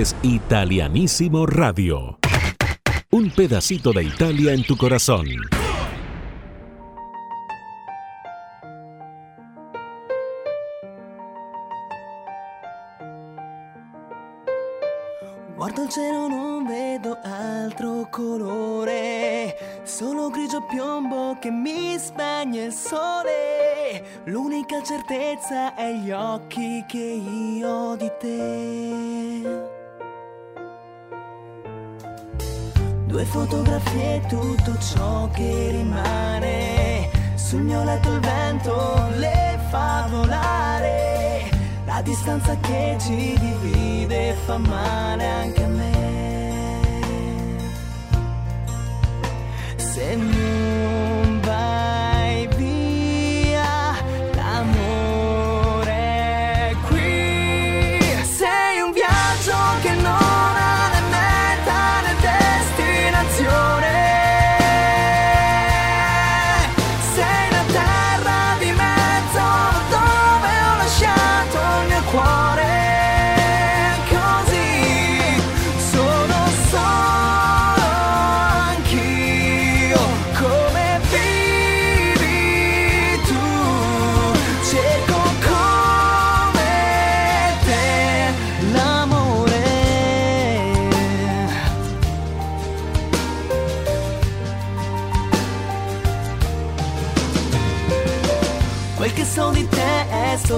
es 0.00 0.16
Italianísimo 0.22 1.44
Radio. 1.44 2.18
Un 3.10 3.30
pedacito 3.30 3.92
de 3.92 4.04
Italia 4.04 4.54
en 4.54 4.62
tu 4.62 4.74
corazón. 4.74 5.26
Guardo 15.54 15.82
il 15.84 15.90
cielo, 15.90 16.28
non 16.28 16.64
vedo 16.66 17.18
altro 17.22 18.08
colore, 18.10 19.54
solo 19.84 20.30
grigio 20.30 20.62
piombo 20.62 21.36
che 21.38 21.50
mi 21.50 21.98
spegne 21.98 22.64
il 22.64 22.72
sole. 22.72 24.02
L'unica 24.24 24.82
certezza 24.82 25.74
è 25.74 25.92
gli 25.92 26.10
occhi 26.10 26.84
che 26.88 27.20
io 27.58 27.68
ho 27.68 27.96
di 27.96 28.10
te. 28.18 29.79
Due 33.10 33.24
fotografie 33.24 34.14
e 34.14 34.26
tutto 34.28 34.78
ciò 34.78 35.28
che 35.32 35.70
rimane. 35.72 37.10
Sul 37.34 37.62
mio 37.62 37.82
letto 37.82 38.12
il 38.12 38.20
vento 38.20 39.08
le 39.16 39.58
fa 39.68 40.06
volare. 40.08 41.50
La 41.86 42.02
distanza 42.02 42.56
che 42.60 42.96
ci 43.00 43.36
divide 43.36 44.36
fa 44.44 44.58
male 44.58 45.26
anche 45.26 45.64
a 45.64 45.66
me. 45.66 46.78
Se 49.74 50.14
non 50.14 50.39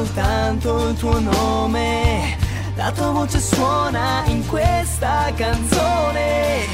soltanto 0.04 0.88
il 0.88 0.96
tuo 0.96 1.20
nome. 1.20 2.36
La 2.74 2.90
tua 2.90 3.10
voce 3.10 3.38
suona 3.38 4.24
in 4.26 4.44
questa 4.46 5.32
canzone. 5.34 6.66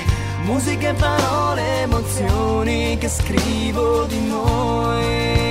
Musica 0.45 0.89
e 0.89 0.95
parole, 0.95 1.83
emozioni 1.83 2.97
che 2.99 3.09
scrivo 3.09 4.05
di 4.05 4.21
noi. 4.27 5.48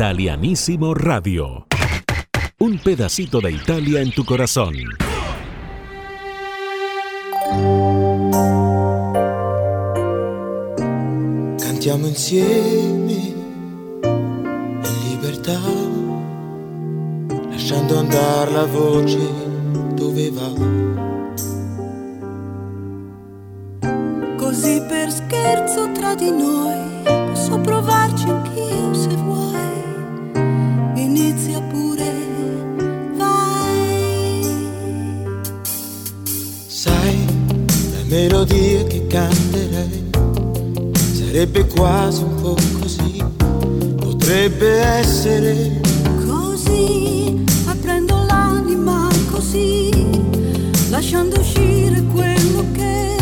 Es 0.00 0.06
Italianísimo 0.06 0.94
Radio. 0.94 1.66
Un 2.58 2.78
pedacito 2.78 3.38
de 3.42 3.52
Italia 3.52 4.00
en 4.00 4.10
tu 4.12 4.24
corazón. 4.24 4.72
Cantiamo 11.58 12.06
insieme 12.06 13.34
in 14.02 14.80
libertà, 15.10 15.60
lasciando 17.50 17.98
andare 17.98 18.52
la 18.52 18.64
voce 18.64 19.18
dove 19.96 20.30
va. 20.30 20.50
Così 24.36 24.82
per 24.88 25.12
scherzo 25.12 25.92
tra 25.92 26.14
di 26.14 26.30
noi 26.30 27.02
posso 27.28 27.58
provarci 27.58 28.28
anch'io 28.30 28.94
se 28.94 29.08
vuoi. 29.08 29.39
La 38.20 38.26
melodia 38.26 38.84
che 38.84 39.06
canterei 39.06 40.10
sarebbe 41.14 41.66
quasi 41.66 42.22
un 42.22 42.34
po' 42.42 42.56
così, 42.80 43.24
potrebbe 43.96 44.68
essere 44.68 45.80
Così 46.26 47.42
aprendo 47.66 48.22
l'anima 48.26 49.08
così, 49.30 49.90
lasciando 50.90 51.40
uscire 51.40 52.02
quello 52.12 52.64
che 52.72 53.16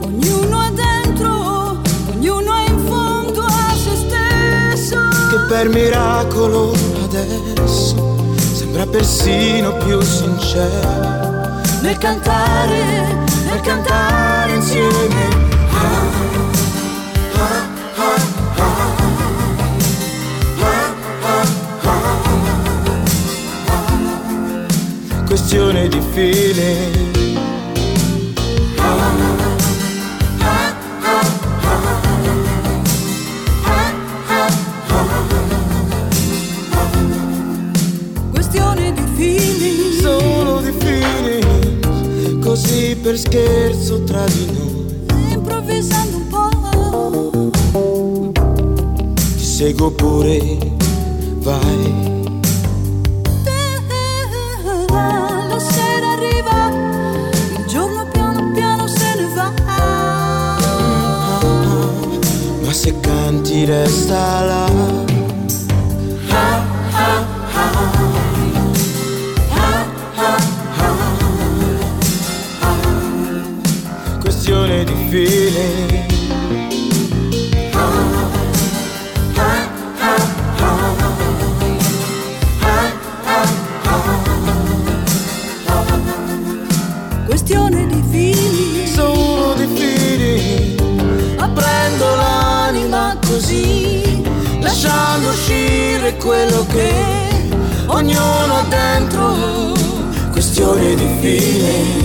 ognuno 0.00 0.58
ha 0.58 0.70
dentro, 0.70 1.80
ognuno 2.10 2.52
è 2.54 2.68
in 2.68 2.78
fondo 2.86 3.42
a 3.42 3.74
se 3.74 3.96
stesso. 3.96 4.96
che 5.30 5.38
per 5.48 5.68
miracolo 5.68 6.72
adesso 7.04 8.24
sembra 8.54 8.86
persino 8.86 9.76
più 9.76 10.00
sincero. 10.00 11.20
Nel 11.82 11.98
cantare, 11.98 13.31
cantare 13.62 14.54
insieme. 14.54 15.50
Questione 25.26 25.88
di 25.88 26.00
feeling 26.12 27.11
per 43.12 43.20
scherzo 43.20 44.04
tra 44.04 44.24
di 44.24 44.46
noi. 44.46 45.04
Improvvisando 45.32 46.16
un 46.16 46.28
po'. 46.28 46.48
Ti 49.36 49.44
seguo 49.44 49.90
pure, 49.90 50.56
vai. 51.40 51.92
La 54.88 55.58
sera 55.58 56.12
arriva, 56.12 56.70
il 57.58 57.66
giorno 57.66 58.06
piano 58.10 58.50
piano 58.54 58.86
se 58.86 59.14
ne 59.14 59.28
va. 59.34 59.52
Ma 62.64 62.72
se 62.72 62.98
canti 63.00 63.66
resta 63.66 64.42
là. 64.42 65.11
Feeling. 75.12 76.06
Questione 87.26 87.86
di 87.88 88.02
feeling. 88.10 88.86
Solo 88.86 89.52
di 89.52 89.66
feeling. 89.76 90.80
Apprendo 91.38 92.14
l'anima 92.14 93.14
così, 93.26 94.22
lasciando 94.60 95.28
uscire 95.28 96.16
quello 96.16 96.64
che 96.70 96.90
ognuno 97.88 98.56
ha 98.56 98.64
dentro. 98.66 99.74
Questione 100.30 100.94
di 100.94 101.06
feeling. 101.20 102.01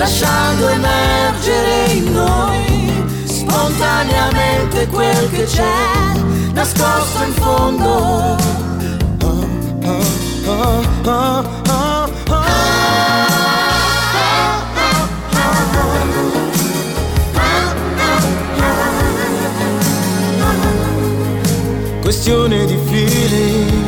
Lasciando 0.00 0.66
emergere 0.68 1.92
in 1.92 2.10
noi 2.10 3.04
spontaneamente 3.24 4.86
quel 4.86 5.30
che 5.30 5.44
c'è 5.44 6.14
nascosto 6.54 7.22
in 7.22 7.32
fondo. 7.34 8.36
Questione 22.00 22.64
di 22.64 22.78
feeling. 22.88 23.79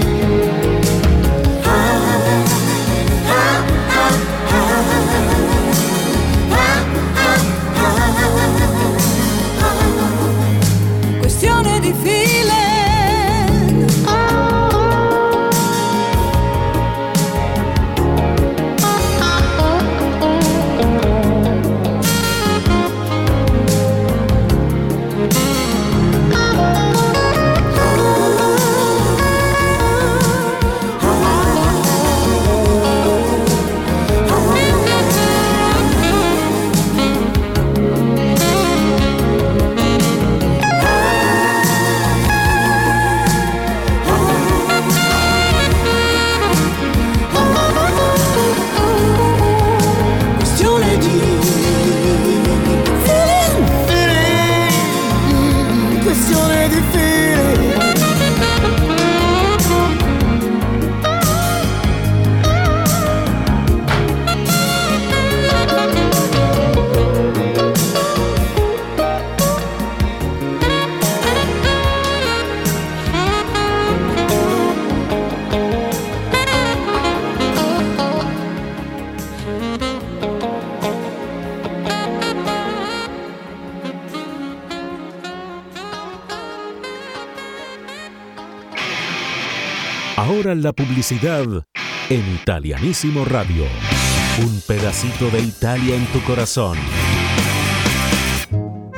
La 90.62 90.72
publicidad 90.72 91.44
en 92.08 92.34
Italianísimo 92.34 93.24
Radio. 93.24 93.64
Un 94.44 94.60
pedacito 94.66 95.30
de 95.30 95.40
Italia 95.40 95.96
en 95.96 96.04
tu 96.06 96.20
corazón. 96.22 96.78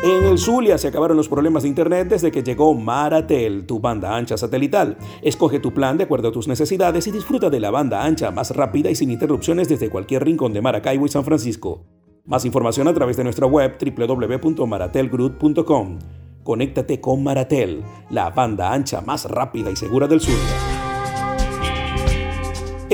En 0.03 0.24
el 0.27 0.37
Zulia 0.37 0.77
se 0.77 0.88
acabaron 0.88 1.16
los 1.16 1.31
problemas 1.31 1.62
de 1.62 1.70
internet 1.70 2.09
desde 2.09 2.31
que 2.31 2.42
llegó 2.42 2.74
Maratel, 2.74 3.64
tu 3.64 3.81
banda 3.81 4.14
ancha 4.14 4.37
satelital. 4.37 4.98
Escoge 5.22 5.59
tu 5.59 5.72
plan 5.72 5.96
de 5.96 6.05
acuerdo 6.05 6.29
a 6.29 6.33
tus 6.33 6.48
necesidades 6.48 7.07
y 7.07 7.11
disfruta 7.11 7.48
de 7.48 7.61
la 7.61 7.70
banda 7.70 8.05
ancha 8.05 8.31
más 8.31 8.55
rápida 8.55 8.90
y 8.90 8.94
sin 8.94 9.11
interrupciones 9.11 9.70
desde 9.70 9.88
cualquier 9.88 10.22
rincón 10.24 10.53
de 10.53 10.61
Maracaibo 10.61 11.07
y 11.07 11.09
San 11.09 11.24
Francisco. 11.24 11.87
Más 12.27 12.44
información 12.44 12.88
a 12.88 12.94
través 12.94 13.16
de 13.16 13.24
nuestra 13.24 13.46
web 13.46 13.79
www.maratelgroup.com. 13.81 15.98
Conéctate 16.42 17.00
con 17.00 17.23
Maratel, 17.23 17.83
la 18.10 18.29
banda 18.29 18.71
ancha 18.71 19.00
más 19.00 19.25
rápida 19.25 19.71
y 19.71 19.77
segura 19.77 20.06
del 20.06 20.21
Zulia. 20.21 20.73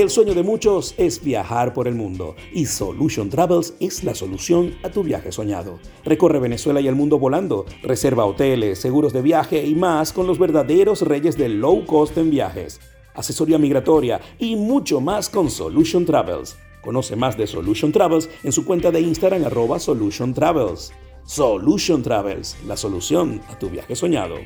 El 0.01 0.09
sueño 0.09 0.33
de 0.33 0.43
muchos 0.43 0.95
es 0.97 1.23
viajar 1.23 1.75
por 1.75 1.87
el 1.87 1.95
mundo 1.95 2.35
y 2.55 2.65
Solution 2.65 3.29
Travels 3.29 3.75
es 3.81 4.03
la 4.03 4.15
solución 4.15 4.75
a 4.83 4.89
tu 4.89 5.03
viaje 5.03 5.31
soñado. 5.31 5.79
Recorre 6.07 6.39
Venezuela 6.39 6.81
y 6.81 6.89
el 6.89 6.95
mundo 6.95 7.19
volando, 7.19 7.67
reserva 7.83 8.25
hoteles, 8.25 8.79
seguros 8.79 9.13
de 9.13 9.21
viaje 9.21 9.67
y 9.67 9.75
más 9.75 10.15
con 10.15 10.27
los 10.27 10.39
verdaderos 10.39 11.03
reyes 11.03 11.37
del 11.37 11.61
low 11.61 11.85
cost 11.85 12.17
en 12.17 12.31
viajes, 12.31 12.81
asesoría 13.15 13.59
migratoria 13.59 14.23
y 14.39 14.57
mucho 14.57 15.03
más 15.03 15.29
con 15.29 15.51
Solution 15.51 16.07
Travels. 16.07 16.57
Conoce 16.81 17.15
más 17.15 17.37
de 17.37 17.47
Solution 17.47 17.93
Travels 17.93 18.31
en 18.43 18.53
su 18.53 18.65
cuenta 18.65 18.91
de 18.91 19.03
Instagram 19.03 19.45
arroba 19.45 19.79
Solution 19.79 20.33
Travels. 20.33 20.93
Solution 21.27 22.03
Travels, 22.03 22.57
la 22.67 22.79
solución 22.79 23.43
a 23.51 23.59
tu 23.59 23.69
viaje 23.69 23.95
soñado. 23.95 24.37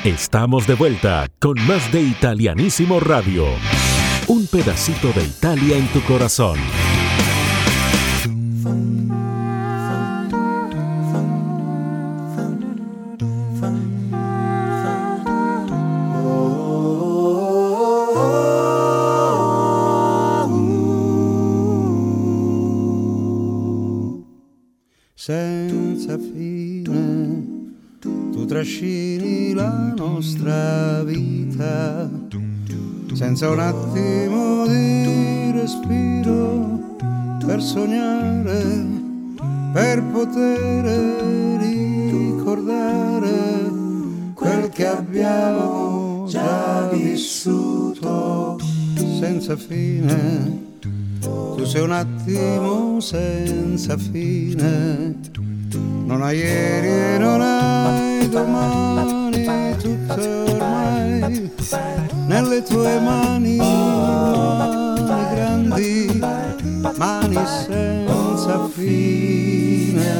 Estamos 0.05 0.67
de 0.67 0.75
vuelta 0.75 1.29
con 1.39 1.55
más 1.67 1.91
de 1.93 2.03
Italianísimo 2.03 3.01
Radio. 3.01 3.47
Un 4.29 4.47
pedacito 4.47 5.09
de 5.13 5.25
Italia 5.25 5.77
en 5.77 5.89
tu 5.89 6.01
corazón. 6.03 6.57
Trascini 28.63 29.53
la 29.55 29.93
nostra 29.97 31.03
vita 31.03 32.09
senza 33.13 33.51
un 33.51 33.59
attimo 33.59 34.69
di 34.69 35.51
respiro 35.51 36.79
per 37.45 37.61
sognare, 37.61 38.87
per 39.73 40.05
poter 40.13 40.85
ricordare 41.59 43.33
quel 44.33 44.69
che 44.69 44.87
abbiamo 44.87 46.27
già 46.29 46.89
vissuto 46.93 48.61
senza 49.19 49.57
fine. 49.57 50.71
Tu 51.21 51.65
sei 51.65 51.83
un 51.83 51.91
attimo 51.91 53.01
senza 53.01 53.99
fine, 53.99 55.17
non 56.05 56.23
hai 56.23 56.37
ieri 56.37 56.87
e 56.87 57.19
non 57.19 57.41
hai 57.41 58.02
domani, 58.29 59.45
tutto 59.81 60.45
ormai 60.53 61.51
nelle 62.27 62.62
tue 62.62 63.01
mani, 63.01 63.57
mani 63.57 65.05
grandi, 65.35 66.20
mani 66.97 67.39
senza 67.66 68.68
fine. 68.68 70.11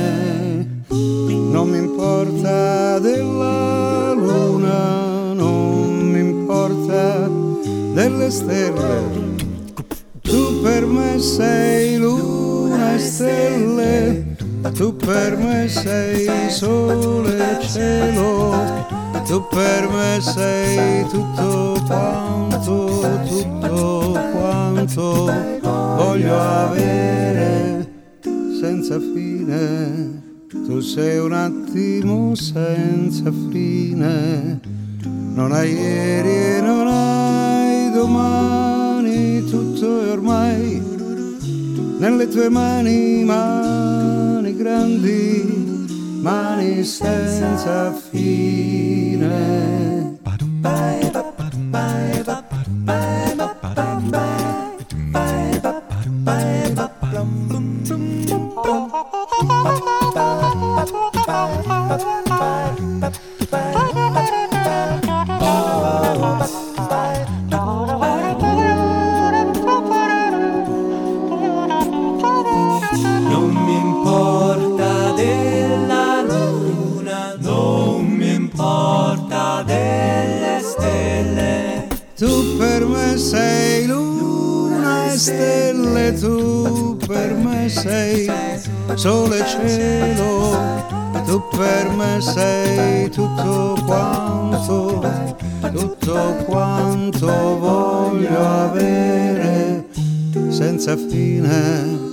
Non 0.89 1.69
mi 1.69 1.79
importa 1.79 2.99
della 2.99 4.13
luna, 4.13 5.33
non 5.33 6.11
mi 6.11 6.21
importa 6.21 7.29
delle 7.93 8.31
stelle. 8.31 9.31
Tu 10.23 10.61
per 10.63 10.87
me 10.87 11.19
sei 11.19 11.99
luna 11.99 12.95
e 12.95 12.99
stelle, 12.99 14.32
tu 14.71 14.95
per 14.95 15.37
me 15.37 15.69
sei 15.69 16.51
sole 16.51 17.59
e 17.59 17.67
cielo, 17.67 18.55
tu 19.27 19.43
per 19.49 19.89
me 19.89 20.21
sei 20.21 21.05
tutto 21.09 21.83
quanto, 21.87 23.21
tutto 23.27 24.19
quanto 24.33 25.33
voglio 25.97 26.41
avere 26.41 27.91
senza 28.61 28.99
fine. 29.01 30.21
Tu 30.49 30.81
sei 30.81 31.19
un 31.19 31.33
attimo 31.33 32.35
senza 32.35 33.33
fine, 33.51 34.61
non 35.35 35.51
hai 35.53 35.73
ieri 35.73 36.57
e 36.57 36.61
non 36.61 36.87
hai 36.87 37.91
domani, 37.91 39.45
tutto 39.45 40.05
è 40.05 40.11
ormai 40.11 40.83
nelle 41.99 42.29
tue 42.29 42.49
mani, 42.49 43.25
mani 43.25 44.02
grandi, 44.63 46.21
mani 46.23 46.85
senza 46.85 47.93
fine. 47.93 49.29
Non 51.13 51.42
sole 88.95 89.39
e 89.39 89.47
cielo, 89.47 90.57
tu 91.25 91.43
per 91.57 91.89
me 91.91 92.21
sei 92.21 93.11
tutto 93.11 93.77
quanto, 93.85 95.03
tutto 95.73 96.37
quanto 96.47 97.27
voglio 97.59 98.39
avere 98.39 99.87
senza 100.51 100.97
fine. 100.97 102.11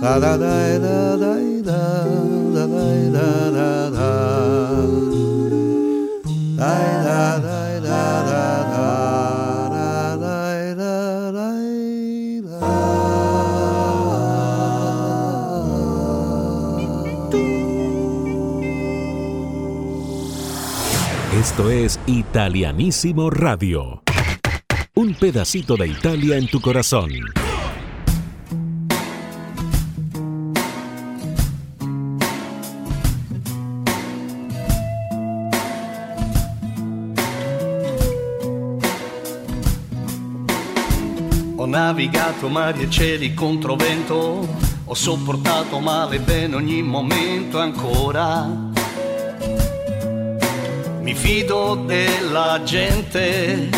Da 0.00 0.18
da 0.18 0.36
da 0.36 0.78
da 0.78 1.16
da 1.16 1.34
da 1.62 2.06
da 2.54 2.66
da 2.66 3.50
da 3.50 3.88
da 3.89 3.89
Es 21.68 22.00
Italianísimo 22.06 23.28
Radio. 23.28 24.02
Un 24.94 25.14
pedacito 25.14 25.76
de 25.76 25.88
Italia 25.88 26.36
en 26.36 26.46
tu 26.48 26.60
corazón. 26.60 27.10
Ho 41.56 41.66
navigato 41.66 42.48
mari 42.48 42.84
e 42.84 42.90
cieli 42.90 43.34
contro 43.34 43.76
vento, 43.76 44.48
ho 44.84 44.94
sopportato 44.94 45.78
male 45.78 46.16
e 46.16 46.20
bene 46.20 46.56
ogni 46.56 46.82
momento 46.82 47.58
ancora. 47.58 48.69
Mi 51.02 51.14
fido 51.14 51.76
della 51.86 52.60
gente, 52.62 53.68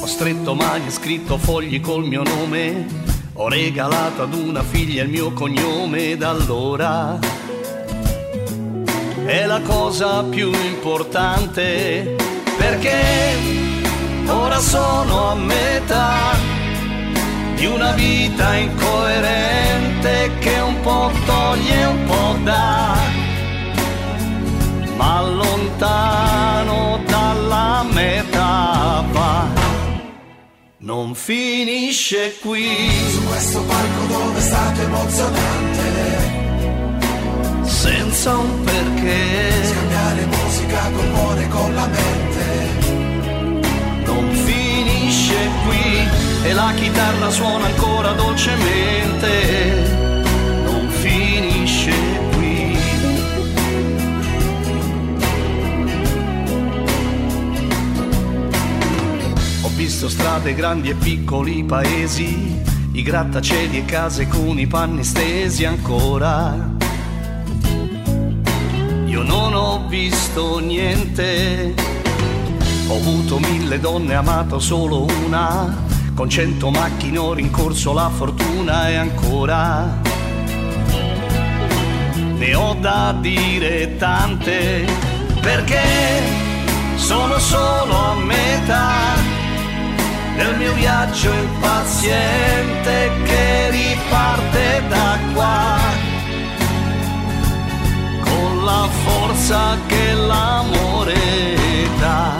ho 0.00 0.06
stretto 0.06 0.54
mani 0.54 0.86
e 0.86 0.90
scritto 0.90 1.36
fogli 1.36 1.80
col 1.80 2.04
mio 2.04 2.22
nome, 2.22 2.86
ho 3.34 3.48
regalato 3.48 4.22
ad 4.22 4.34
una 4.34 4.62
figlia 4.62 5.02
il 5.02 5.10
mio 5.10 5.32
cognome 5.32 6.16
da 6.16 6.30
allora. 6.30 7.18
È 9.24 9.44
la 9.46 9.60
cosa 9.62 10.22
più 10.22 10.50
importante 10.52 12.16
perché 12.56 13.00
ora 14.26 14.58
sono 14.58 15.30
a 15.30 15.34
metà 15.34 16.36
di 17.56 17.66
una 17.66 17.92
vita 17.92 18.56
incoerente 18.56 20.30
che 20.38 20.60
un 20.60 20.80
po' 20.80 21.10
toglie 21.26 21.80
e 21.80 21.86
un 21.86 22.04
po' 22.06 22.36
dà, 22.42 22.96
Non 30.84 31.14
finisce 31.14 32.36
qui. 32.40 32.66
Su 33.08 33.24
questo 33.26 33.62
palco 33.62 34.04
dove 34.08 34.36
è 34.36 34.42
stato 34.42 34.80
emozionante. 34.80 35.80
Senza 37.62 38.36
un 38.36 38.64
perché. 38.64 39.64
Scambiare 39.64 40.26
musica 40.26 40.90
col 40.90 41.12
cuore 41.12 41.44
e 41.44 41.48
con 41.48 41.72
la 41.76 41.86
mente. 41.86 42.80
Non 44.06 44.28
finisce 44.32 45.50
qui 45.68 46.08
e 46.48 46.52
la 46.52 46.72
chitarra 46.74 47.30
suona 47.30 47.66
ancora 47.66 48.10
dolcemente. 48.14 50.01
Visto 59.82 60.08
strade 60.08 60.54
grandi 60.54 60.90
e 60.90 60.94
piccoli 60.94 61.64
paesi, 61.64 62.56
i 62.92 63.02
grattacieli 63.02 63.78
e 63.78 63.84
case 63.84 64.28
con 64.28 64.56
i 64.56 64.68
panni 64.68 65.02
stesi 65.02 65.64
ancora. 65.64 66.54
Io 69.06 69.22
non 69.24 69.52
ho 69.54 69.84
visto 69.88 70.60
niente, 70.60 71.74
ho 72.86 72.94
avuto 72.94 73.40
mille 73.40 73.80
donne, 73.80 74.14
amato 74.14 74.60
solo 74.60 75.04
una, 75.26 75.84
con 76.14 76.30
cento 76.30 76.70
macchine 76.70 77.18
ho 77.18 77.32
rincorso 77.32 77.92
la 77.92 78.08
fortuna 78.08 78.88
e 78.88 78.94
ancora. 78.94 80.00
Ne 82.36 82.54
ho 82.54 82.74
da 82.74 83.16
dire 83.20 83.96
tante, 83.96 84.86
perché 85.40 85.82
sono 86.94 87.36
solo 87.40 87.96
a 87.96 88.14
metà 88.14 89.21
del 90.36 90.56
mio 90.56 90.72
viaggio 90.74 91.32
impaziente 91.32 93.10
che 93.24 93.70
riparte 93.70 94.82
da 94.88 95.18
qua. 95.34 95.82
sa 99.42 99.76
che 99.88 100.12
l'amore 100.12 101.14
dà 101.98 102.36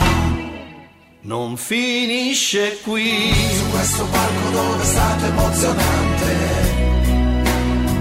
non 1.21 1.57
finisce 1.57 2.79
qui. 2.81 3.33
Su 3.57 3.69
questo 3.69 4.05
palco 4.05 4.49
dove 4.51 4.81
è 4.81 4.85
stato 4.85 5.25
emozionante, 5.25 6.35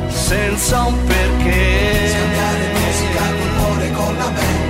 senza 0.09 0.82
un 0.84 1.05
perché. 1.05 2.09
scambiare 2.09 2.72
musica 2.78 3.24
col 3.38 3.55
cuore 3.59 3.86
e 3.86 3.93
con 3.93 4.16
la 4.16 4.30
mente. 4.30 4.61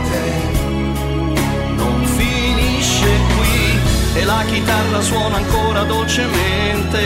E 4.15 4.25
la 4.25 4.45
chitarra 4.47 5.01
suona 5.01 5.37
ancora 5.37 5.85
dolcemente. 5.85 7.01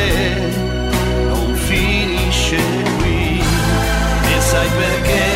Non 1.28 1.54
finisce 1.54 2.56
qui. 2.98 3.40
E 3.40 4.40
sai 4.40 4.68
perché? 4.68 5.35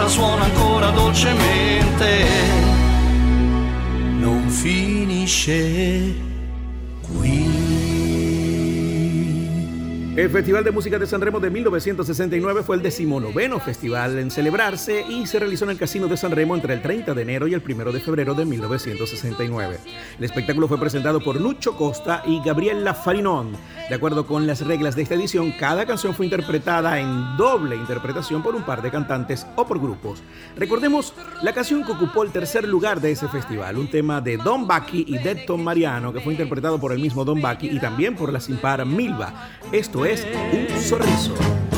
Chitarra 0.00 0.08
suona 0.08 0.44
ancora 0.44 0.90
dolcemente. 0.90 2.24
Non 4.18 4.48
finisce 4.48 6.09
El 10.20 10.28
Festival 10.28 10.62
de 10.62 10.70
Música 10.70 10.98
de 10.98 11.06
Sanremo 11.06 11.40
de 11.40 11.48
1969 11.48 12.62
fue 12.62 12.76
el 12.76 12.82
decimonoveno 12.82 13.58
festival 13.58 14.18
en 14.18 14.30
celebrarse 14.30 15.02
y 15.08 15.26
se 15.26 15.38
realizó 15.38 15.64
en 15.64 15.70
el 15.70 15.78
Casino 15.78 16.08
de 16.08 16.18
Sanremo 16.18 16.54
entre 16.54 16.74
el 16.74 16.82
30 16.82 17.14
de 17.14 17.22
enero 17.22 17.48
y 17.48 17.54
el 17.54 17.62
1 17.66 17.90
de 17.90 18.00
febrero 18.00 18.34
de 18.34 18.44
1969. 18.44 19.78
El 20.18 20.24
espectáculo 20.24 20.68
fue 20.68 20.78
presentado 20.78 21.20
por 21.20 21.40
Lucho 21.40 21.74
Costa 21.74 22.22
y 22.26 22.42
Gabriela 22.44 22.92
Farinón. 22.92 23.52
De 23.88 23.94
acuerdo 23.94 24.26
con 24.26 24.46
las 24.46 24.60
reglas 24.60 24.94
de 24.94 25.04
esta 25.04 25.14
edición, 25.14 25.52
cada 25.58 25.86
canción 25.86 26.14
fue 26.14 26.26
interpretada 26.26 27.00
en 27.00 27.38
doble 27.38 27.76
interpretación 27.76 28.42
por 28.42 28.54
un 28.54 28.62
par 28.64 28.82
de 28.82 28.90
cantantes 28.90 29.46
o 29.56 29.66
por 29.66 29.80
grupos. 29.80 30.22
Recordemos 30.54 31.14
la 31.40 31.54
canción 31.54 31.82
que 31.82 31.92
ocupó 31.92 32.24
el 32.24 32.30
tercer 32.30 32.68
lugar 32.68 33.00
de 33.00 33.12
ese 33.12 33.26
festival, 33.28 33.78
un 33.78 33.90
tema 33.90 34.20
de 34.20 34.36
Don 34.36 34.68
Bucky 34.68 35.02
y 35.08 35.16
Detton 35.16 35.64
Mariano, 35.64 36.12
que 36.12 36.20
fue 36.20 36.34
interpretado 36.34 36.78
por 36.78 36.92
el 36.92 36.98
mismo 36.98 37.24
Don 37.24 37.40
Bucky 37.40 37.70
y 37.70 37.80
también 37.80 38.14
por 38.14 38.30
la 38.30 38.40
simpar 38.40 38.84
Milva. 38.84 39.48
Esto 39.72 40.04
es 40.04 40.09
Un 40.10 40.80
Sorriso. 40.80 41.69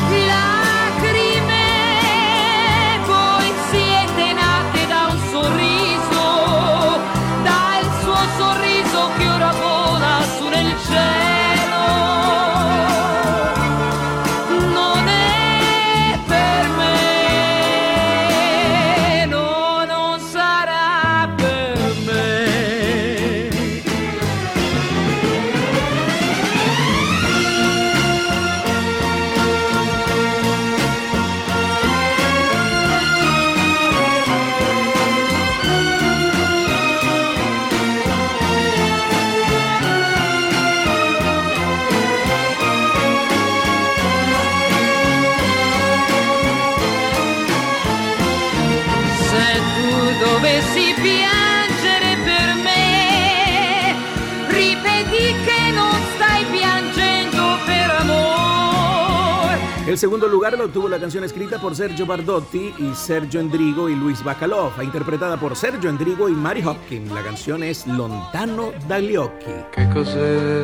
El 59.93 59.99
segundo 59.99 60.27
lugar 60.27 60.57
lo 60.57 60.65
obtuvo 60.65 60.89
la 60.89 60.99
canción 60.99 61.23
escrita 61.23 61.61
por 61.61 61.77
Sergio 61.77 62.07
Bardotti 62.07 62.73
y 62.79 62.95
Sergio 62.95 63.41
Endrigo 63.41 63.91
y 63.91 63.95
Luis 63.95 64.25
Bacalov, 64.25 64.83
interpretada 64.83 65.39
por 65.39 65.55
Sergio 65.55 65.91
Endrigo 65.91 66.31
y 66.31 66.33
Mary 66.33 66.65
Hopkins. 66.65 67.13
La 67.13 67.23
canción 67.23 67.63
es 67.63 67.87
Lontano 67.87 68.73
dagli 68.89 69.17
occhi. 69.17 69.53
Che 69.71 69.89
cos'è? 69.93 70.63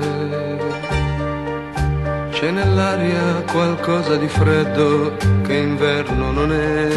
C'è 2.31 2.51
nell'aria 2.51 3.45
qualcosa 3.53 4.17
di 4.17 4.29
freddo 4.29 5.15
che 5.43 5.59
inverno 5.59 6.33
non 6.33 6.51
è. 6.51 6.89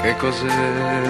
Che 0.00 0.16
cos'è? 0.16 1.02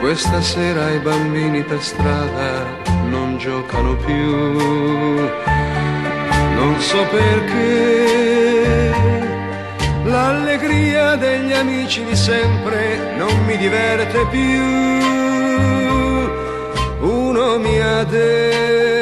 Questa 0.00 0.42
sera 0.42 0.90
i 0.90 0.98
bambini 0.98 1.62
per 1.62 1.80
strada 1.80 2.66
non 3.08 3.38
giocano 3.38 3.94
più. 3.98 5.78
Non 6.60 6.78
so 6.78 7.02
perché 7.10 8.92
l'allegria 10.04 11.16
degli 11.16 11.52
amici 11.52 12.04
di 12.04 12.14
sempre 12.14 13.14
non 13.16 13.32
mi 13.46 13.56
diverte 13.56 14.26
più. 14.26 14.60
Uno 17.00 17.58
mi 17.58 17.80
ha 17.80 18.04
detto 18.04 18.99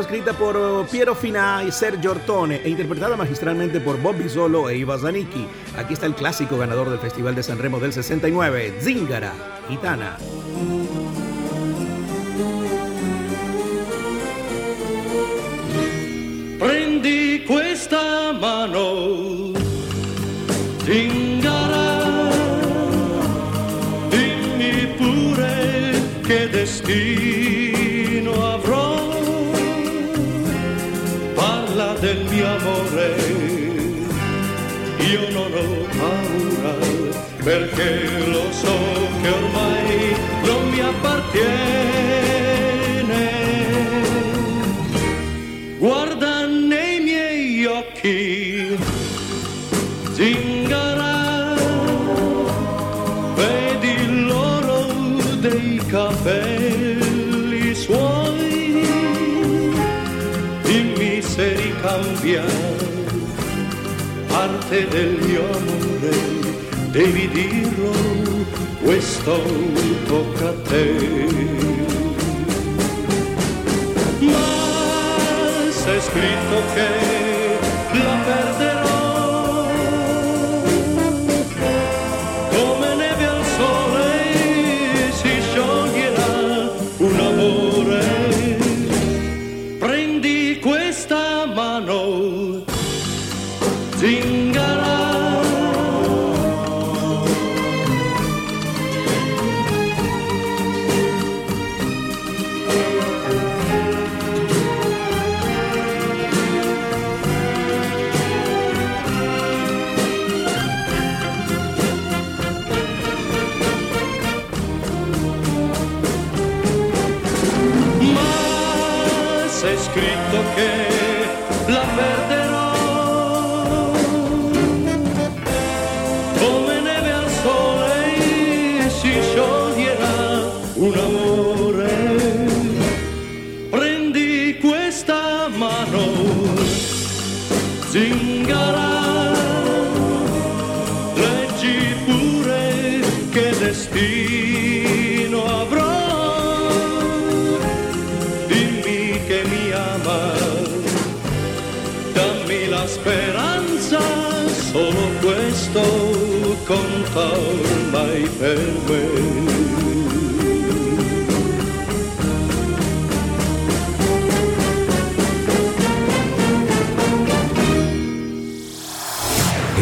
escrita 0.00 0.32
por 0.32 0.56
oh, 0.56 0.86
Piero 0.86 1.14
Fina 1.14 1.62
y 1.66 1.72
Sergio 1.72 2.12
Ortone 2.12 2.60
e 2.64 2.68
interpretada 2.68 3.16
magistralmente 3.16 3.80
por 3.80 4.00
Bobby 4.00 4.28
Solo 4.28 4.68
e 4.68 4.76
Iva 4.76 4.98
Zanicki. 4.98 5.46
Aquí 5.76 5.94
está 5.94 6.06
el 6.06 6.14
clásico 6.14 6.58
ganador 6.58 6.90
del 6.90 6.98
Festival 6.98 7.34
de 7.34 7.42
San 7.42 7.58
Remo 7.58 7.80
del 7.80 7.92
69, 7.92 8.78
Zingara, 8.80 9.32
Gitana. 9.68 10.16
Prendi 16.58 17.44
questa 17.46 18.32
mano, 18.32 19.52
zingara, 20.84 22.30
dimmi 24.10 24.86
pure 24.96 26.02
che 26.22 26.48
destino 26.48 27.37
del 32.68 33.14
mio 33.20 33.72
amore, 33.78 33.96
io 34.98 35.30
non 35.30 35.52
ho 35.52 35.86
paura, 35.96 36.74
perché 37.42 38.26
lo 38.26 38.52
so 38.52 38.76
che 39.22 39.28
ormai 39.28 40.16
non 40.44 40.68
mi 40.70 40.80
appartiene. 40.80 42.57
Parte 64.48 64.88
del 64.88 65.18
mio 65.20 65.44
amore, 65.44 66.16
devi 66.90 67.28
dirlo, 67.28 67.92
questo 68.82 69.42
tocca 70.06 70.48
a 70.48 70.54
te. 70.68 71.26
Ma 74.20 74.48
c'è 75.70 76.00
scritto 76.00 76.56
che 76.74 77.98
la 77.98 78.16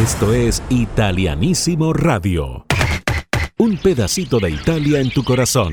Esto 0.02 0.32
es 0.32 0.62
Italianísimo 0.70 1.92
Radio. 1.92 2.64
Un 3.58 3.76
pedacito 3.76 4.38
de 4.38 4.50
Italia 4.50 5.00
en 5.00 5.10
tu 5.10 5.24
corazón. 5.24 5.72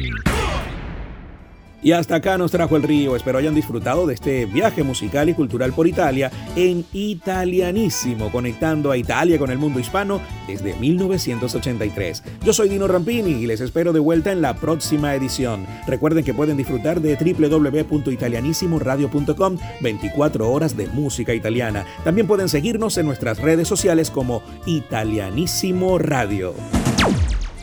Y 1.84 1.92
hasta 1.92 2.16
acá 2.16 2.38
nos 2.38 2.52
trajo 2.52 2.78
el 2.78 2.84
río. 2.84 3.16
Espero 3.16 3.38
hayan 3.38 3.54
disfrutado 3.54 4.08
de 4.08 4.14
este 4.14 4.46
viaje 4.46 4.84
musical 4.84 5.28
y 5.28 5.34
cultural 5.34 5.74
por 5.74 5.86
Italia 5.86 6.32
en 6.56 6.86
italianísimo, 6.94 8.32
conectando 8.32 8.90
a 8.90 8.98
Italia 8.98 9.38
con 9.38 9.52
el 9.52 9.58
mundo 9.58 9.80
hispano 9.80 10.22
desde 10.48 10.76
1983. 10.76 12.24
Yo 12.44 12.54
soy 12.54 12.70
Dino 12.70 12.88
Rampini 12.88 13.32
y 13.32 13.48
les 13.48 13.60
espero 13.60 13.92
de 13.92 14.00
vuelta 14.00 14.32
en 14.32 14.42
la 14.42 14.56
próxima 14.56 15.14
edición. 15.14 15.68
Recuerden 15.86 16.24
que 16.24 16.34
pueden 16.34 16.56
disfrutar 16.56 17.02
de 17.02 17.16
www.italianisimoradio.com 17.16 19.58
24 19.82 20.50
horas 20.50 20.78
de 20.78 20.88
música 20.88 21.34
italiana. 21.34 21.86
También 22.06 22.28
pueden 22.28 22.48
seguirnos 22.48 22.98
en 22.98 23.08
nuestras 23.08 23.40
redes 23.40 23.68
sociales 23.68 24.10
como 24.10 24.42
Italianísimo 24.66 26.00
Radio. 26.00 26.54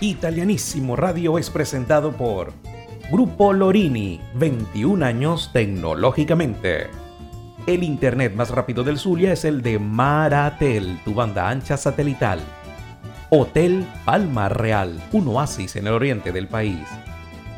Italianísimo 0.00 0.96
Radio 0.96 1.38
es 1.38 1.50
presentado 1.50 2.12
por 2.12 2.52
Grupo 3.11 3.52
Lorini, 3.52 4.20
21 4.34 5.04
años 5.04 5.50
tecnológicamente. 5.52 6.86
El 7.66 7.82
internet 7.82 8.36
más 8.36 8.50
rápido 8.50 8.84
del 8.84 8.98
Zulia 8.98 9.32
es 9.32 9.44
el 9.44 9.62
de 9.62 9.80
Maratel, 9.80 11.00
tu 11.04 11.12
banda 11.12 11.48
ancha 11.48 11.76
satelital. 11.76 12.38
Hotel 13.30 13.84
Palma 14.04 14.48
Real, 14.48 15.02
un 15.11 15.26
oasis 15.26 15.74
en 15.74 15.88
el 15.88 15.94
oriente 15.94 16.30
del 16.30 16.46
país. 16.46 16.86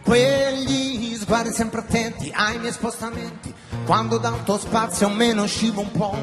Quegli 0.02 1.16
sguardi 1.16 1.52
sempre 1.52 1.80
attenti 1.80 2.30
ai 2.34 2.58
miei 2.58 2.72
spostamenti, 2.72 3.52
quando 3.84 4.18
dal 4.18 4.42
tuo 4.44 4.58
spazio 4.58 5.08
me 5.08 5.32
ne 5.32 5.40
uscivo 5.42 5.80
un 5.80 5.90
po'. 5.90 6.16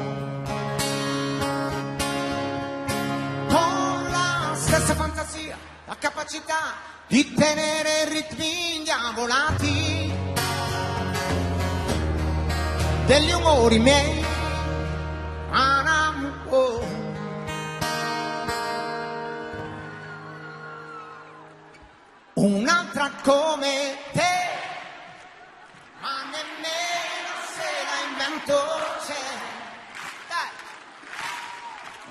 con 3.48 4.10
la 4.10 4.52
stessa 4.54 4.94
fantasia, 4.94 5.56
la 5.86 5.96
capacità 5.98 6.74
di 7.06 7.34
tenere 7.34 8.08
ritmi 8.08 8.76
indiavolati 8.76 10.12
degli 13.06 13.32
umori 13.32 13.78
miei. 13.78 14.22
Un'altra 22.34 23.10
come 23.22 23.98
te, 24.12 24.34
ma 26.00 26.22
nemmeno 26.24 27.32
se 27.54 27.68
la 28.46 28.52
invento 28.52 28.54
c'è. 29.06 29.14
Dai. 30.28 30.50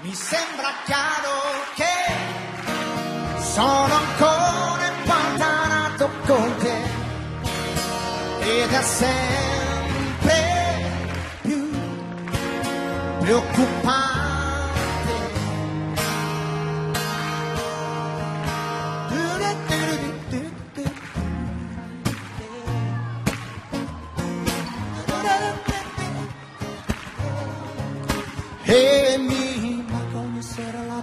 Mi 0.02 0.14
sembra 0.14 0.74
chiaro 0.86 1.66
che 1.76 3.42
sono 3.42 3.94
ancora 3.94 4.88
impantanato 4.88 6.10
con 6.26 6.56
te 6.58 7.00
ed 8.40 8.72
è 8.72 8.82
sempre 8.82 10.40
più 11.42 11.70
preoccupante. 13.20 14.21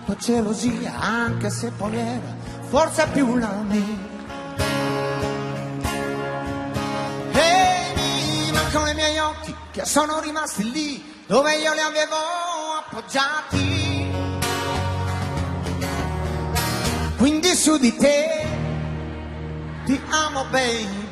Tua 0.05 0.17
gelosia, 0.17 0.99
anche 0.99 1.51
se 1.51 1.71
poi 1.71 1.97
era 1.97 2.37
forse 2.69 3.07
più 3.13 3.37
la 3.37 3.53
mia. 3.67 4.17
E 7.33 7.93
mi 7.95 8.51
mancano 8.53 8.89
i 8.89 8.95
miei 8.95 9.19
occhi 9.19 9.55
che 9.71 9.85
sono 9.85 10.21
rimasti 10.21 10.71
lì 10.71 11.23
dove 11.27 11.57
io 11.57 11.73
li 11.73 11.81
avevo 11.81 12.17
appoggiati. 12.79 14.11
Quindi 17.17 17.55
su 17.55 17.77
di 17.79 17.97
te 17.97 18.47
ti 19.85 20.01
amo 20.11 20.45
baby. 20.51 21.08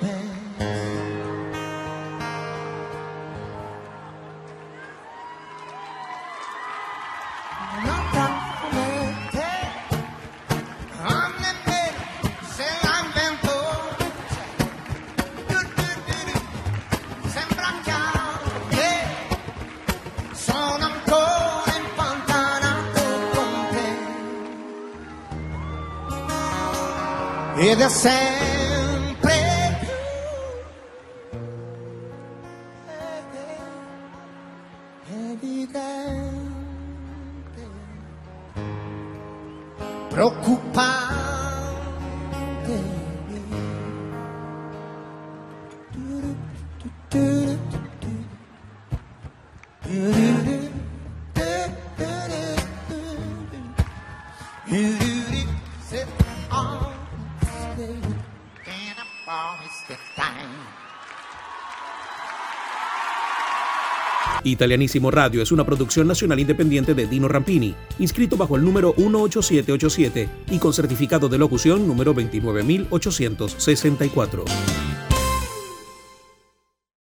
obedecendo. 27.77 28.55
Italianísimo 64.47 65.11
Radio 65.11 65.42
es 65.42 65.51
una 65.51 65.66
producción 65.66 66.07
nacional 66.07 66.38
independiente 66.38 66.94
de 66.94 67.09
Dino 67.09 67.26
Rampini, 67.26 67.74
inscrito 67.99 68.36
bajo 68.36 68.55
el 68.57 68.64
número 68.64 68.94
18787 68.97 70.28
y 70.53 70.59
con 70.59 70.72
certificado 70.72 71.28
de 71.28 71.38
locución 71.38 71.88
número 71.88 72.14
29864. 72.14 74.44